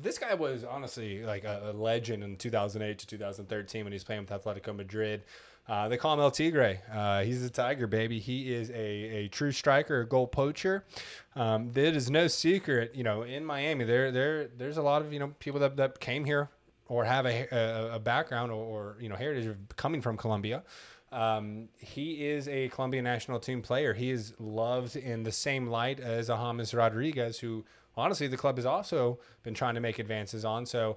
this 0.00 0.18
guy 0.18 0.34
was 0.34 0.64
honestly 0.64 1.24
like 1.24 1.44
a, 1.44 1.70
a, 1.70 1.72
legend 1.72 2.22
in 2.22 2.36
2008 2.36 2.98
to 2.98 3.06
2013 3.06 3.84
when 3.84 3.92
he's 3.92 4.04
playing 4.04 4.22
with 4.22 4.30
Atletico 4.30 4.74
Madrid. 4.74 5.22
Uh, 5.66 5.88
they 5.88 5.96
call 5.96 6.12
him 6.14 6.20
El 6.20 6.30
Tigre. 6.30 6.80
Uh, 6.92 7.22
he's 7.22 7.42
a 7.42 7.50
tiger, 7.50 7.86
baby. 7.86 8.18
He 8.18 8.52
is 8.52 8.70
a, 8.70 8.74
a 8.74 9.28
true 9.28 9.50
striker, 9.50 10.00
a 10.00 10.06
goal 10.06 10.26
poacher. 10.26 10.84
Um, 11.34 11.70
it 11.74 11.96
is 11.96 12.10
no 12.10 12.26
secret, 12.26 12.94
you 12.94 13.02
know, 13.02 13.22
in 13.22 13.44
Miami, 13.44 13.84
there 13.84 14.10
there 14.12 14.48
there's 14.48 14.76
a 14.76 14.82
lot 14.82 15.00
of 15.00 15.12
you 15.12 15.18
know 15.18 15.28
people 15.38 15.60
that, 15.60 15.76
that 15.76 16.00
came 16.00 16.24
here 16.24 16.50
or 16.88 17.04
have 17.04 17.24
a, 17.24 17.48
a, 17.50 17.94
a 17.94 17.98
background 17.98 18.52
or, 18.52 18.62
or, 18.62 18.96
you 19.00 19.08
know 19.08 19.16
heritage 19.16 19.46
of 19.46 19.56
coming 19.76 20.02
from 20.02 20.16
Colombia. 20.18 20.62
Um, 21.12 21.68
he 21.78 22.26
is 22.26 22.48
a 22.48 22.68
Colombian 22.68 23.04
national 23.04 23.38
team 23.38 23.62
player. 23.62 23.94
He 23.94 24.10
is 24.10 24.34
loved 24.38 24.96
in 24.96 25.22
the 25.22 25.32
same 25.32 25.68
light 25.68 26.00
as 26.00 26.28
a 26.28 26.36
James 26.36 26.74
Rodriguez, 26.74 27.38
who 27.38 27.64
honestly 27.96 28.26
the 28.26 28.36
club 28.36 28.56
has 28.56 28.66
also 28.66 29.18
been 29.42 29.54
trying 29.54 29.74
to 29.74 29.80
make 29.80 29.98
advances 29.98 30.44
on. 30.44 30.66
So, 30.66 30.96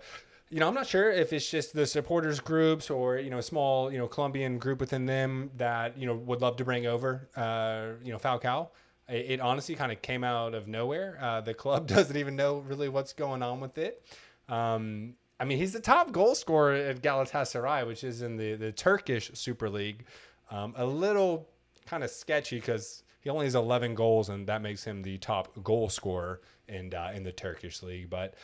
you 0.50 0.60
know, 0.60 0.68
I'm 0.68 0.74
not 0.74 0.88
sure 0.88 1.12
if 1.12 1.34
it's 1.34 1.50
just 1.50 1.74
the 1.74 1.86
supporters 1.86 2.40
groups 2.40 2.90
or 2.90 3.18
you 3.18 3.30
know 3.30 3.38
a 3.40 3.44
small 3.44 3.92
you 3.92 3.98
know 3.98 4.08
Colombian 4.08 4.58
group 4.58 4.80
within 4.80 5.06
them 5.06 5.52
that 5.58 5.98
you 5.98 6.06
know 6.06 6.16
would 6.16 6.42
love 6.42 6.58
to 6.58 6.66
bring 6.66 6.86
over 6.86 7.28
uh, 7.36 8.04
you 8.04 8.12
know 8.12 8.20
Falcao. 8.20 8.70
It, 9.10 9.32
it 9.32 9.40
honestly 9.40 9.76
kind 9.76 9.92
of 9.92 10.02
came 10.02 10.24
out 10.24 10.54
of 10.54 10.68
nowhere. 10.68 11.18
Uh, 11.22 11.42
the 11.42 11.54
club 11.54 11.88
doesn't 11.96 12.18
even 12.18 12.36
know 12.36 12.60
really 12.60 12.90
what's 12.90 13.14
going 13.14 13.44
on 13.44 13.60
with 13.60 13.78
it. 13.78 14.04
Um, 14.50 15.16
I 15.40 15.46
mean, 15.46 15.58
he's 15.58 15.74
the 15.74 15.80
top 15.80 16.12
goal 16.12 16.34
scorer 16.34 16.74
at 16.74 17.02
Galatasaray, 17.02 17.86
which 17.86 18.04
is 18.04 18.22
in 18.22 18.38
the, 18.38 18.56
the 18.56 18.72
Turkish 18.72 19.30
Super 19.34 19.70
League. 19.70 20.06
Um, 20.50 20.74
a 20.78 20.86
little 20.86 21.48
kind 21.86 22.04
of 22.04 22.10
sketchy 22.10 22.60
because 22.60 23.04
he 23.22 23.30
only 23.30 23.46
has 23.46 23.56
11 23.56 23.94
goals, 23.94 24.30
and 24.30 24.48
that 24.48 24.62
makes 24.62 24.84
him 24.84 25.04
the 25.04 25.18
top 25.18 25.64
goal 25.64 25.90
scorer 25.90 26.42
in 26.68 26.94
uh, 26.94 27.12
in 27.16 27.24
the 27.24 27.32
Turkish 27.32 27.82
league. 27.84 28.10
But 28.10 28.36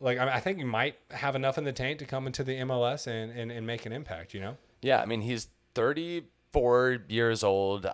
like, 0.00 0.18
I, 0.18 0.36
I 0.36 0.40
think 0.40 0.58
he 0.58 0.64
might 0.64 0.96
have 1.10 1.36
enough 1.36 1.58
in 1.58 1.64
the 1.64 1.72
tank 1.72 1.98
to 2.00 2.04
come 2.04 2.26
into 2.26 2.44
the 2.44 2.56
MLS 2.58 3.06
and, 3.06 3.30
and, 3.32 3.50
and 3.50 3.66
make 3.66 3.86
an 3.86 3.92
impact. 3.92 4.34
You 4.34 4.40
know? 4.40 4.56
Yeah, 4.80 5.00
I 5.00 5.06
mean, 5.06 5.20
he's 5.20 5.48
34 5.74 7.04
years 7.08 7.44
old. 7.44 7.86
Uh, 7.86 7.90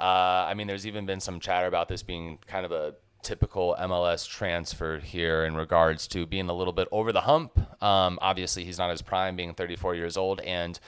I 0.49 0.55
mean, 0.55 0.67
there's 0.67 0.87
even 0.87 1.07
been 1.07 1.21
some 1.21 1.41
chatter 1.41 1.67
about 1.67 1.89
this 1.89 2.03
being 2.03 2.39
kind 2.47 2.65
of 2.65 2.73
a 2.73 2.95
typical 3.23 3.77
MLS 3.79 4.29
transfer 4.29 4.99
here 4.99 5.45
in 5.45 5.57
regards 5.57 6.07
to 6.09 6.25
being 6.25 6.49
a 6.49 6.55
little 6.55 6.73
bit 6.73 6.89
over 6.91 7.13
the 7.13 7.23
hump. 7.23 7.59
Um, 7.83 8.19
obviously, 8.23 8.65
he's 8.65 8.79
not 8.79 8.91
his 8.91 9.03
prime, 9.03 9.37
being 9.37 9.55
34 9.55 9.95
years 9.95 10.17
old, 10.17 10.41
and 10.41 10.79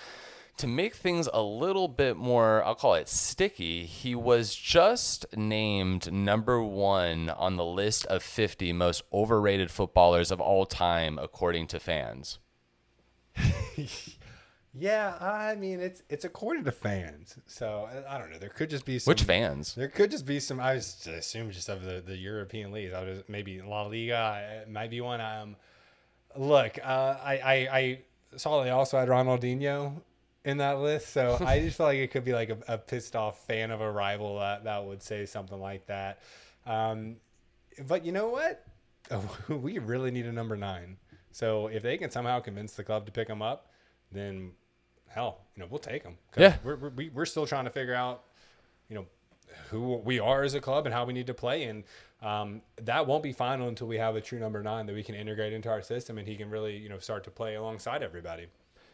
to 0.61 0.67
make 0.67 0.95
things 0.95 1.27
a 1.33 1.41
little 1.43 1.89
bit 1.89 2.19
more, 2.19 2.63
I'll 2.65 2.75
call 2.75 2.95
it 2.95 3.09
sticky, 3.09 3.87
he 3.87 4.15
was 4.15 4.55
just 4.55 5.25
named 5.35 6.13
number 6.13 6.63
one 6.63 7.31
on 7.31 7.57
the 7.57 7.65
list 7.65 8.05
of 8.07 8.23
50 8.23 8.75
most 8.75 9.03
overrated 9.11 9.71
footballers 9.71 10.31
of 10.31 10.39
all 10.39 10.67
time, 10.67 11.19
according 11.19 11.67
to 11.69 11.81
fans. 11.81 12.39
yeah, 14.75 15.17
I 15.19 15.55
mean 15.55 15.81
it's 15.81 16.03
it's 16.11 16.27
according 16.27 16.65
to 16.65 16.73
fans, 16.73 17.39
so 17.47 17.89
I 18.07 18.19
don't 18.19 18.31
know. 18.31 18.39
There 18.39 18.51
could 18.51 18.69
just 18.69 18.85
be 18.85 18.99
some, 18.99 19.13
which 19.13 19.23
fans? 19.23 19.75
There 19.75 19.89
could 19.89 20.11
just 20.11 20.27
be 20.27 20.41
some. 20.41 20.61
I 20.61 20.73
assume 20.73 21.53
just 21.53 21.71
of 21.71 21.83
the, 21.83 22.03
the 22.05 22.17
European 22.17 22.71
leagues. 22.71 22.93
I 22.93 23.03
was 23.05 23.23
maybe 23.29 23.63
La 23.63 23.85
Liga 23.85 24.65
might 24.69 24.91
be 24.91 25.01
one. 25.01 25.21
Um, 25.23 25.57
look, 26.37 26.79
uh, 26.83 27.17
I, 27.23 27.33
I 27.33 27.55
I 27.73 27.99
saw 28.37 28.63
they 28.63 28.71
also 28.71 28.99
had 28.99 29.09
Ronaldinho 29.09 30.03
in 30.45 30.59
that 30.59 30.79
list. 30.79 31.13
So 31.13 31.39
I 31.45 31.61
just 31.61 31.77
feel 31.77 31.87
like 31.87 31.99
it 31.99 32.11
could 32.11 32.25
be 32.25 32.33
like 32.33 32.51
a, 32.51 32.59
a, 32.69 32.79
pissed 32.79 33.15
off 33.15 33.47
fan 33.47 33.71
of 33.71 33.81
a 33.81 33.91
rival 33.91 34.39
that, 34.39 34.65
that 34.65 34.85
would 34.85 35.03
say 35.03 35.27
something 35.27 35.61
like 35.61 35.87
that. 35.87 36.21
Um, 36.67 37.17
but 37.87 38.05
you 38.05 38.13
know 38.13 38.29
what? 38.29 38.67
we 39.49 39.79
really 39.79 40.11
need 40.11 40.27
a 40.27 40.33
number 40.33 40.57
nine. 40.57 40.97
So 41.33 41.69
if 41.69 41.83
they 41.83 41.97
can 41.97 42.11
somehow 42.11 42.41
convince 42.41 42.73
the 42.73 42.85
club 42.85 43.07
to 43.07 43.13
pick 43.13 43.29
him 43.29 43.43
up, 43.43 43.73
then 44.11 44.53
hell, 45.09 45.43
you 45.55 45.63
know, 45.63 45.69
we'll 45.71 45.79
take 45.79 46.03
him. 46.03 46.17
Yeah. 46.37 46.57
We're, 46.65 46.77
we're, 46.77 47.11
we're 47.13 47.27
still 47.27 47.47
trying 47.47 47.65
to 47.65 47.71
figure 47.71 47.95
out, 47.95 48.25
you 48.89 48.97
know, 48.97 49.07
who 49.69 49.97
we 49.97 50.21
are 50.21 50.43
as 50.43 50.55
a 50.55 50.61
club 50.61 50.87
and 50.87 50.95
how 50.95 51.05
we 51.05 51.13
need 51.13 51.27
to 51.27 51.35
play. 51.35 51.65
And 51.65 51.85
um, 52.23 52.63
that 52.83 53.07
won't 53.07 53.23
be 53.23 53.33
final 53.33 53.69
until 53.69 53.87
we 53.87 53.99
have 53.99 54.17
a 54.17 54.21
true 54.21 54.39
number 54.39 54.63
nine 54.63 54.87
that 54.87 54.95
we 54.95 55.03
can 55.03 55.15
integrate 55.15 55.53
into 55.53 55.69
our 55.69 55.83
system 55.83 56.19
and 56.19 56.27
he 56.27 56.37
can 56.37 56.51
really, 56.51 56.77
you 56.77 56.89
know, 56.89 56.99
start 56.99 57.25
to 57.25 57.31
play 57.31 57.57
alongside 57.57 58.03
everybody. 58.03 58.47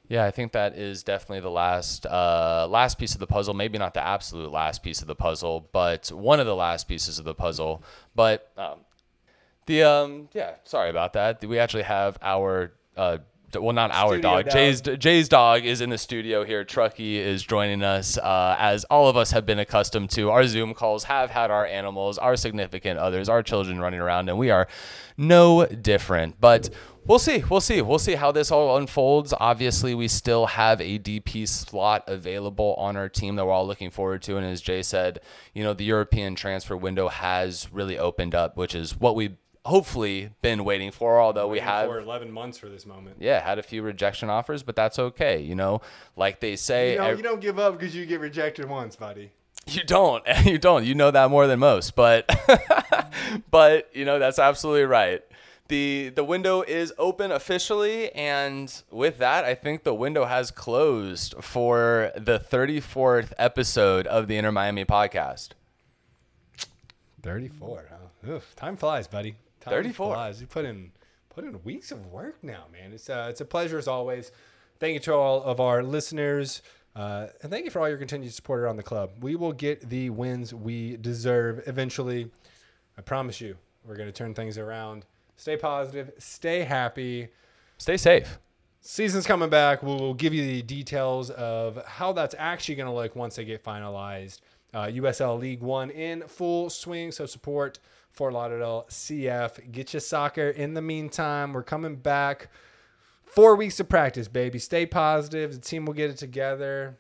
Yeah, 0.09 0.25
I 0.25 0.31
think 0.31 0.53
that 0.53 0.77
is 0.77 1.03
definitely 1.03 1.41
the 1.41 1.51
last 1.51 2.07
uh, 2.07 2.67
last 2.71 2.99
piece 2.99 3.15
of 3.15 3.21
the 3.21 3.27
puzzle. 3.27 3.55
Maybe 3.55 3.79
not 3.79 3.95
the 3.95 4.07
absolute 4.07 4.53
last 4.53 4.83
piece 4.83 5.01
of 5.01 5.09
the 5.09 5.17
puzzle, 5.17 5.69
but 5.73 6.09
one 6.13 6.39
of 6.39 6.47
the 6.47 6.55
last 6.55 6.87
pieces 6.87 7.19
of 7.19 7.25
the 7.25 7.35
puzzle. 7.35 7.83
But 8.15 8.53
um, 8.57 8.81
the 9.67 9.83
um, 9.83 10.29
yeah, 10.33 10.55
sorry 10.65 10.91
about 10.91 11.15
that. 11.15 11.45
We 11.45 11.59
actually 11.59 11.83
have 11.85 12.19
our 12.23 12.73
uh, 12.97 13.19
well, 13.55 13.73
not 13.73 13.91
our 13.91 14.15
Studio 14.15 14.23
dog. 14.23 14.45
dog. 14.45 14.53
Jay's 14.53 14.81
Jay's 14.81 15.29
dog 15.29 15.65
is 15.65 15.81
in 15.81 15.91
the 15.91 15.99
studio 15.99 16.45
here. 16.45 16.65
Truckee 16.65 17.19
is 17.19 17.43
joining 17.43 17.83
us, 17.83 18.19
uh, 18.19 18.57
as 18.59 18.85
all 18.85 19.09
of 19.09 19.17
us 19.17 19.31
have 19.33 19.47
been 19.47 19.59
accustomed 19.59 20.11
to. 20.11 20.31
Our 20.31 20.47
Zoom 20.47 20.75
calls 20.75 21.05
have 21.05 21.31
had 21.31 21.51
our 21.51 21.67
animals, 21.67 22.19
our 22.19 22.37
significant 22.37 22.99
others, 22.99 23.29
our 23.29 23.43
children 23.43 23.81
running 23.81 24.01
around, 24.01 24.29
and 24.29 24.39
we 24.39 24.51
are 24.51 24.69
no 25.17 25.67
different. 25.67 26.41
But 26.41 26.71
we'll 27.07 27.19
see. 27.19 27.43
We'll 27.49 27.61
see. 27.61 27.81
We'll 27.83 27.99
see 27.99 28.15
how 28.15 28.33
this 28.33 28.51
all 28.51 28.77
unfolds. 28.77 29.33
Obviously, 29.39 29.95
we 29.95 30.09
still 30.09 30.47
have 30.47 30.81
a 30.81 30.99
DP 30.99 31.47
slot 31.49 32.05
available 32.07 32.75
on 32.79 32.97
our 32.97 33.09
team 33.09 33.37
that 33.37 33.47
we're 33.47 33.53
all 33.53 33.67
looking 33.67 33.91
forward 33.91 34.23
to. 34.23 34.37
And 34.37 34.47
as 34.47 34.61
Jay 34.61 34.83
said, 34.83 35.21
you 35.55 35.63
know, 35.65 35.73
the 35.73 35.85
European 35.85 36.35
transfer 36.35 36.77
window 36.77 37.09
has 37.09 37.73
really 37.73 37.99
opened 37.99 38.35
up, 38.35 38.57
which 38.57 38.75
is 38.75 38.99
what 38.99 39.15
we've 39.15 39.37
hopefully 39.65 40.31
been 40.43 40.65
waiting 40.65 40.91
for. 40.93 41.21
Although 41.21 41.47
we 41.49 41.55
Waiting 41.55 41.65
have 41.69 41.89
for 41.89 41.99
11 41.99 42.31
months 42.31 42.57
for 42.59 42.69
this 42.69 42.87
moment. 42.87 43.17
yeah, 43.19 43.41
had 43.45 43.59
a 43.59 43.63
few 43.63 43.83
rejection 43.83 44.31
offers, 44.31 44.63
but 44.63 44.77
that's 44.77 44.99
okay. 44.99 45.41
You 45.41 45.55
know, 45.57 45.81
like 46.17 46.41
they 46.41 46.55
say, 46.57 46.93
You, 46.93 46.99
know, 46.99 47.05
ev- 47.07 47.17
you 47.17 47.23
don't 47.25 47.41
give 47.41 47.59
up 47.59 47.79
because 47.79 47.95
you 47.95 48.07
get 48.07 48.21
rejected 48.21 48.69
once, 48.69 48.95
buddy. 48.95 49.33
you 49.67 49.83
don't, 49.83 50.23
you 50.45 50.59
don't, 50.59 50.85
you 50.85 50.95
know 50.95 51.11
that 51.11 51.31
more 51.31 51.49
than 51.49 51.59
most. 51.59 51.97
But, 51.97 52.31
but 53.51 53.91
you 53.93 54.05
know 54.05 54.19
that's 54.21 54.39
absolutely 54.39 54.85
right. 54.85 55.23
The 55.69 56.11
The 56.11 56.23
window 56.25 56.63
is 56.63 56.93
open 56.97 57.33
officially, 57.33 58.13
and 58.13 58.73
with 58.91 59.19
that, 59.19 59.45
I 59.45 59.55
think 59.55 59.83
the 59.83 59.95
window 59.95 60.25
has 60.27 60.51
closed 60.51 61.35
for 61.41 62.13
the 62.17 62.39
thirty 62.39 62.81
fourth 62.81 63.35
episode 63.39 64.07
of 64.07 64.29
the 64.29 64.37
Inter 64.37 64.53
Miami 64.53 64.85
podcast. 64.85 65.51
34, 67.23 67.87
huh? 67.91 68.31
Oof, 68.31 68.55
time 68.55 68.77
flies, 68.77 69.09
buddy. 69.09 69.35
Time 69.61 69.73
34. 69.73 70.15
flies. 70.15 70.41
You 70.41 70.47
put 70.47 70.65
in 70.65 70.93
put 71.29 71.45
in 71.45 71.61
weeks 71.65 71.91
of 71.91 72.07
work 72.13 72.37
now, 72.43 72.65
man. 72.73 72.93
It's 72.93 73.11
uh, 73.11 73.27
it's 73.31 73.41
a 73.41 73.45
pleasure 73.45 73.79
as 73.79 73.89
always. 73.89 74.31
Thank 74.79 74.95
you 74.95 75.01
to 75.01 75.15
all 75.15 75.43
of 75.43 75.59
our 75.59 75.83
listeners. 75.83 76.63
Uh, 76.95 77.27
and 77.43 77.51
thank 77.51 77.65
you 77.65 77.71
for 77.71 77.81
all 77.81 77.89
your 77.89 77.99
continued 77.99 78.33
support 78.33 78.61
around 78.61 78.77
the 78.77 78.83
club. 78.83 79.11
We 79.21 79.35
will 79.37 79.53
get 79.53 79.91
the 79.91 80.11
wins 80.11 80.55
we 80.55 80.97
deserve 80.97 81.63
eventually. 81.67 82.31
I 82.97 83.03
promise 83.03 83.41
you, 83.41 83.57
we're 83.85 83.97
going 83.97 84.09
to 84.09 84.13
turn 84.13 84.33
things 84.33 84.57
around. 84.57 85.05
Stay 85.37 85.57
positive, 85.57 86.13
stay 86.19 86.61
happy. 86.61 87.29
Stay 87.79 87.97
safe. 87.97 88.39
Season's 88.81 89.27
coming 89.27 89.51
back. 89.51 89.83
We'll 89.83 90.15
give 90.15 90.33
you 90.33 90.47
the 90.47 90.63
details 90.63 91.31
of 91.31 91.85
how 91.87 92.13
that's 92.13 92.35
actually 92.39 92.77
going 92.77 92.87
to 92.87 92.95
look 92.95 93.17
once 93.17 93.37
they 93.37 93.45
get 93.45 93.65
finalized. 93.65 94.41
Uh, 94.73 94.85
USL 94.85 95.39
League 95.39 95.61
One 95.61 95.91
in 95.91 96.23
full 96.29 96.71
swing. 96.71 97.11
So 97.11 97.27
support 97.27 97.79
Fort 98.11 98.33
Lauderdale 98.33 98.87
CF. 98.89 99.73
Get 99.73 99.93
your 99.93 100.01
soccer. 100.01 100.49
In 100.49 100.75
the 100.75 100.83
meantime, 100.83 101.53
we're 101.53 101.63
coming 101.63 101.97
back. 101.97 102.49
Four 103.25 103.57
weeks 103.57 103.79
of 103.81 103.89
practice, 103.89 104.29
baby. 104.29 104.59
Stay 104.59 104.87
positive. 104.87 105.53
The 105.53 105.61
team 105.61 105.85
will 105.85 105.93
get 105.93 106.11
it 106.11 106.17
together. 106.17 106.97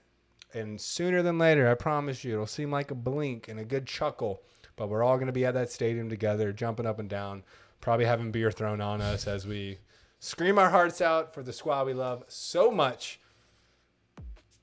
And 0.53 0.81
sooner 0.81 1.23
than 1.23 1.39
later, 1.39 1.71
I 1.71 1.75
promise 1.75 2.25
you, 2.25 2.35
it'll 2.35 2.47
seem 2.47 2.71
like 2.71 2.91
a 2.91 2.95
blink 2.95 3.49
and 3.49 3.59
a 3.59 3.65
good 3.65 3.87
chuckle. 3.87 4.43
But 4.77 4.89
we're 4.89 5.03
all 5.03 5.17
going 5.17 5.29
to 5.29 5.33
be 5.33 5.47
at 5.47 5.55
that 5.55 5.71
stadium 5.71 6.11
together, 6.11 6.53
jumping 6.53 6.87
up 6.87 6.99
and 6.99 7.09
down, 7.09 7.45
probably 7.81 8.07
having 8.07 8.31
beer 8.31 8.51
thrown 8.51 8.81
on 8.81 9.01
us 9.01 9.27
as 9.27 9.47
we 9.47 9.79
scream 10.19 10.59
our 10.59 10.71
hearts 10.71 11.01
out 11.01 11.35
for 11.35 11.43
the 11.43 11.53
squad 11.53 11.87
we 11.87 11.95
love 11.95 12.25
so 12.29 12.71
much. 12.71 13.21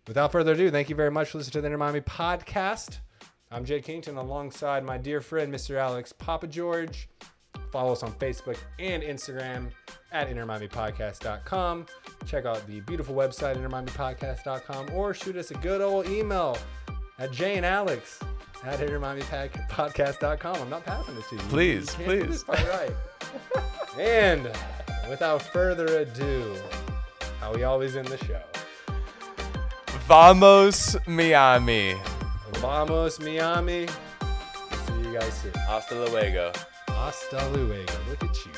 Without 0.07 0.31
further 0.31 0.51
ado, 0.51 0.69
thank 0.69 0.89
you 0.89 0.95
very 0.95 1.11
much 1.11 1.29
for 1.29 1.37
listening 1.37 1.53
to 1.53 1.61
the 1.61 1.67
Inter 1.67 1.77
Miami 1.77 2.01
podcast. 2.01 2.97
I'm 3.51 3.63
Jay 3.63 3.81
Kington 3.81 4.17
alongside 4.17 4.83
my 4.83 4.97
dear 4.97 5.21
friend, 5.21 5.53
Mr. 5.53 5.75
Alex 5.77 6.11
Papa 6.11 6.47
George. 6.47 7.07
Follow 7.71 7.91
us 7.91 8.03
on 8.03 8.11
Facebook 8.13 8.57
and 8.79 9.01
Instagram 9.01 9.69
at 10.11 10.29
InterMiamiPodcast.com. 10.29 11.85
Check 12.25 12.45
out 12.45 12.65
the 12.67 12.81
beautiful 12.81 13.15
website, 13.15 13.55
InterMiamiPodcast.com, 13.57 14.91
or 14.93 15.13
shoot 15.13 15.37
us 15.37 15.51
a 15.51 15.55
good 15.55 15.81
old 15.81 16.07
email 16.07 16.57
at 17.19 17.31
Jay 17.31 17.55
and 17.55 17.65
Alex 17.65 18.19
at 18.65 18.79
InterMiamiPodcast.com. 18.79 20.55
I'm 20.55 20.69
not 20.69 20.85
passing 20.85 21.15
this 21.15 21.27
to 21.29 21.35
you. 21.35 21.41
Please, 21.43 21.95
You 21.99 22.05
please. 22.05 22.45
All 22.47 22.55
right. 22.55 22.91
and 23.99 24.49
without 25.09 25.41
further 25.41 25.85
ado, 25.99 26.55
how 27.39 27.53
we 27.53 27.63
always 27.63 27.95
end 27.95 28.07
the 28.07 28.17
show. 28.25 28.41
Vamos 30.07 30.95
Miami. 31.07 31.95
Vamos, 32.55 33.19
Miami. 33.19 33.87
See 33.87 34.93
you 35.03 35.13
guys 35.19 35.33
soon. 35.41 35.51
Hasta 35.67 35.95
luego. 35.95 36.51
Hasta 36.87 37.49
luego. 37.53 37.91
Look 38.09 38.23
at 38.23 38.45
you. 38.45 38.51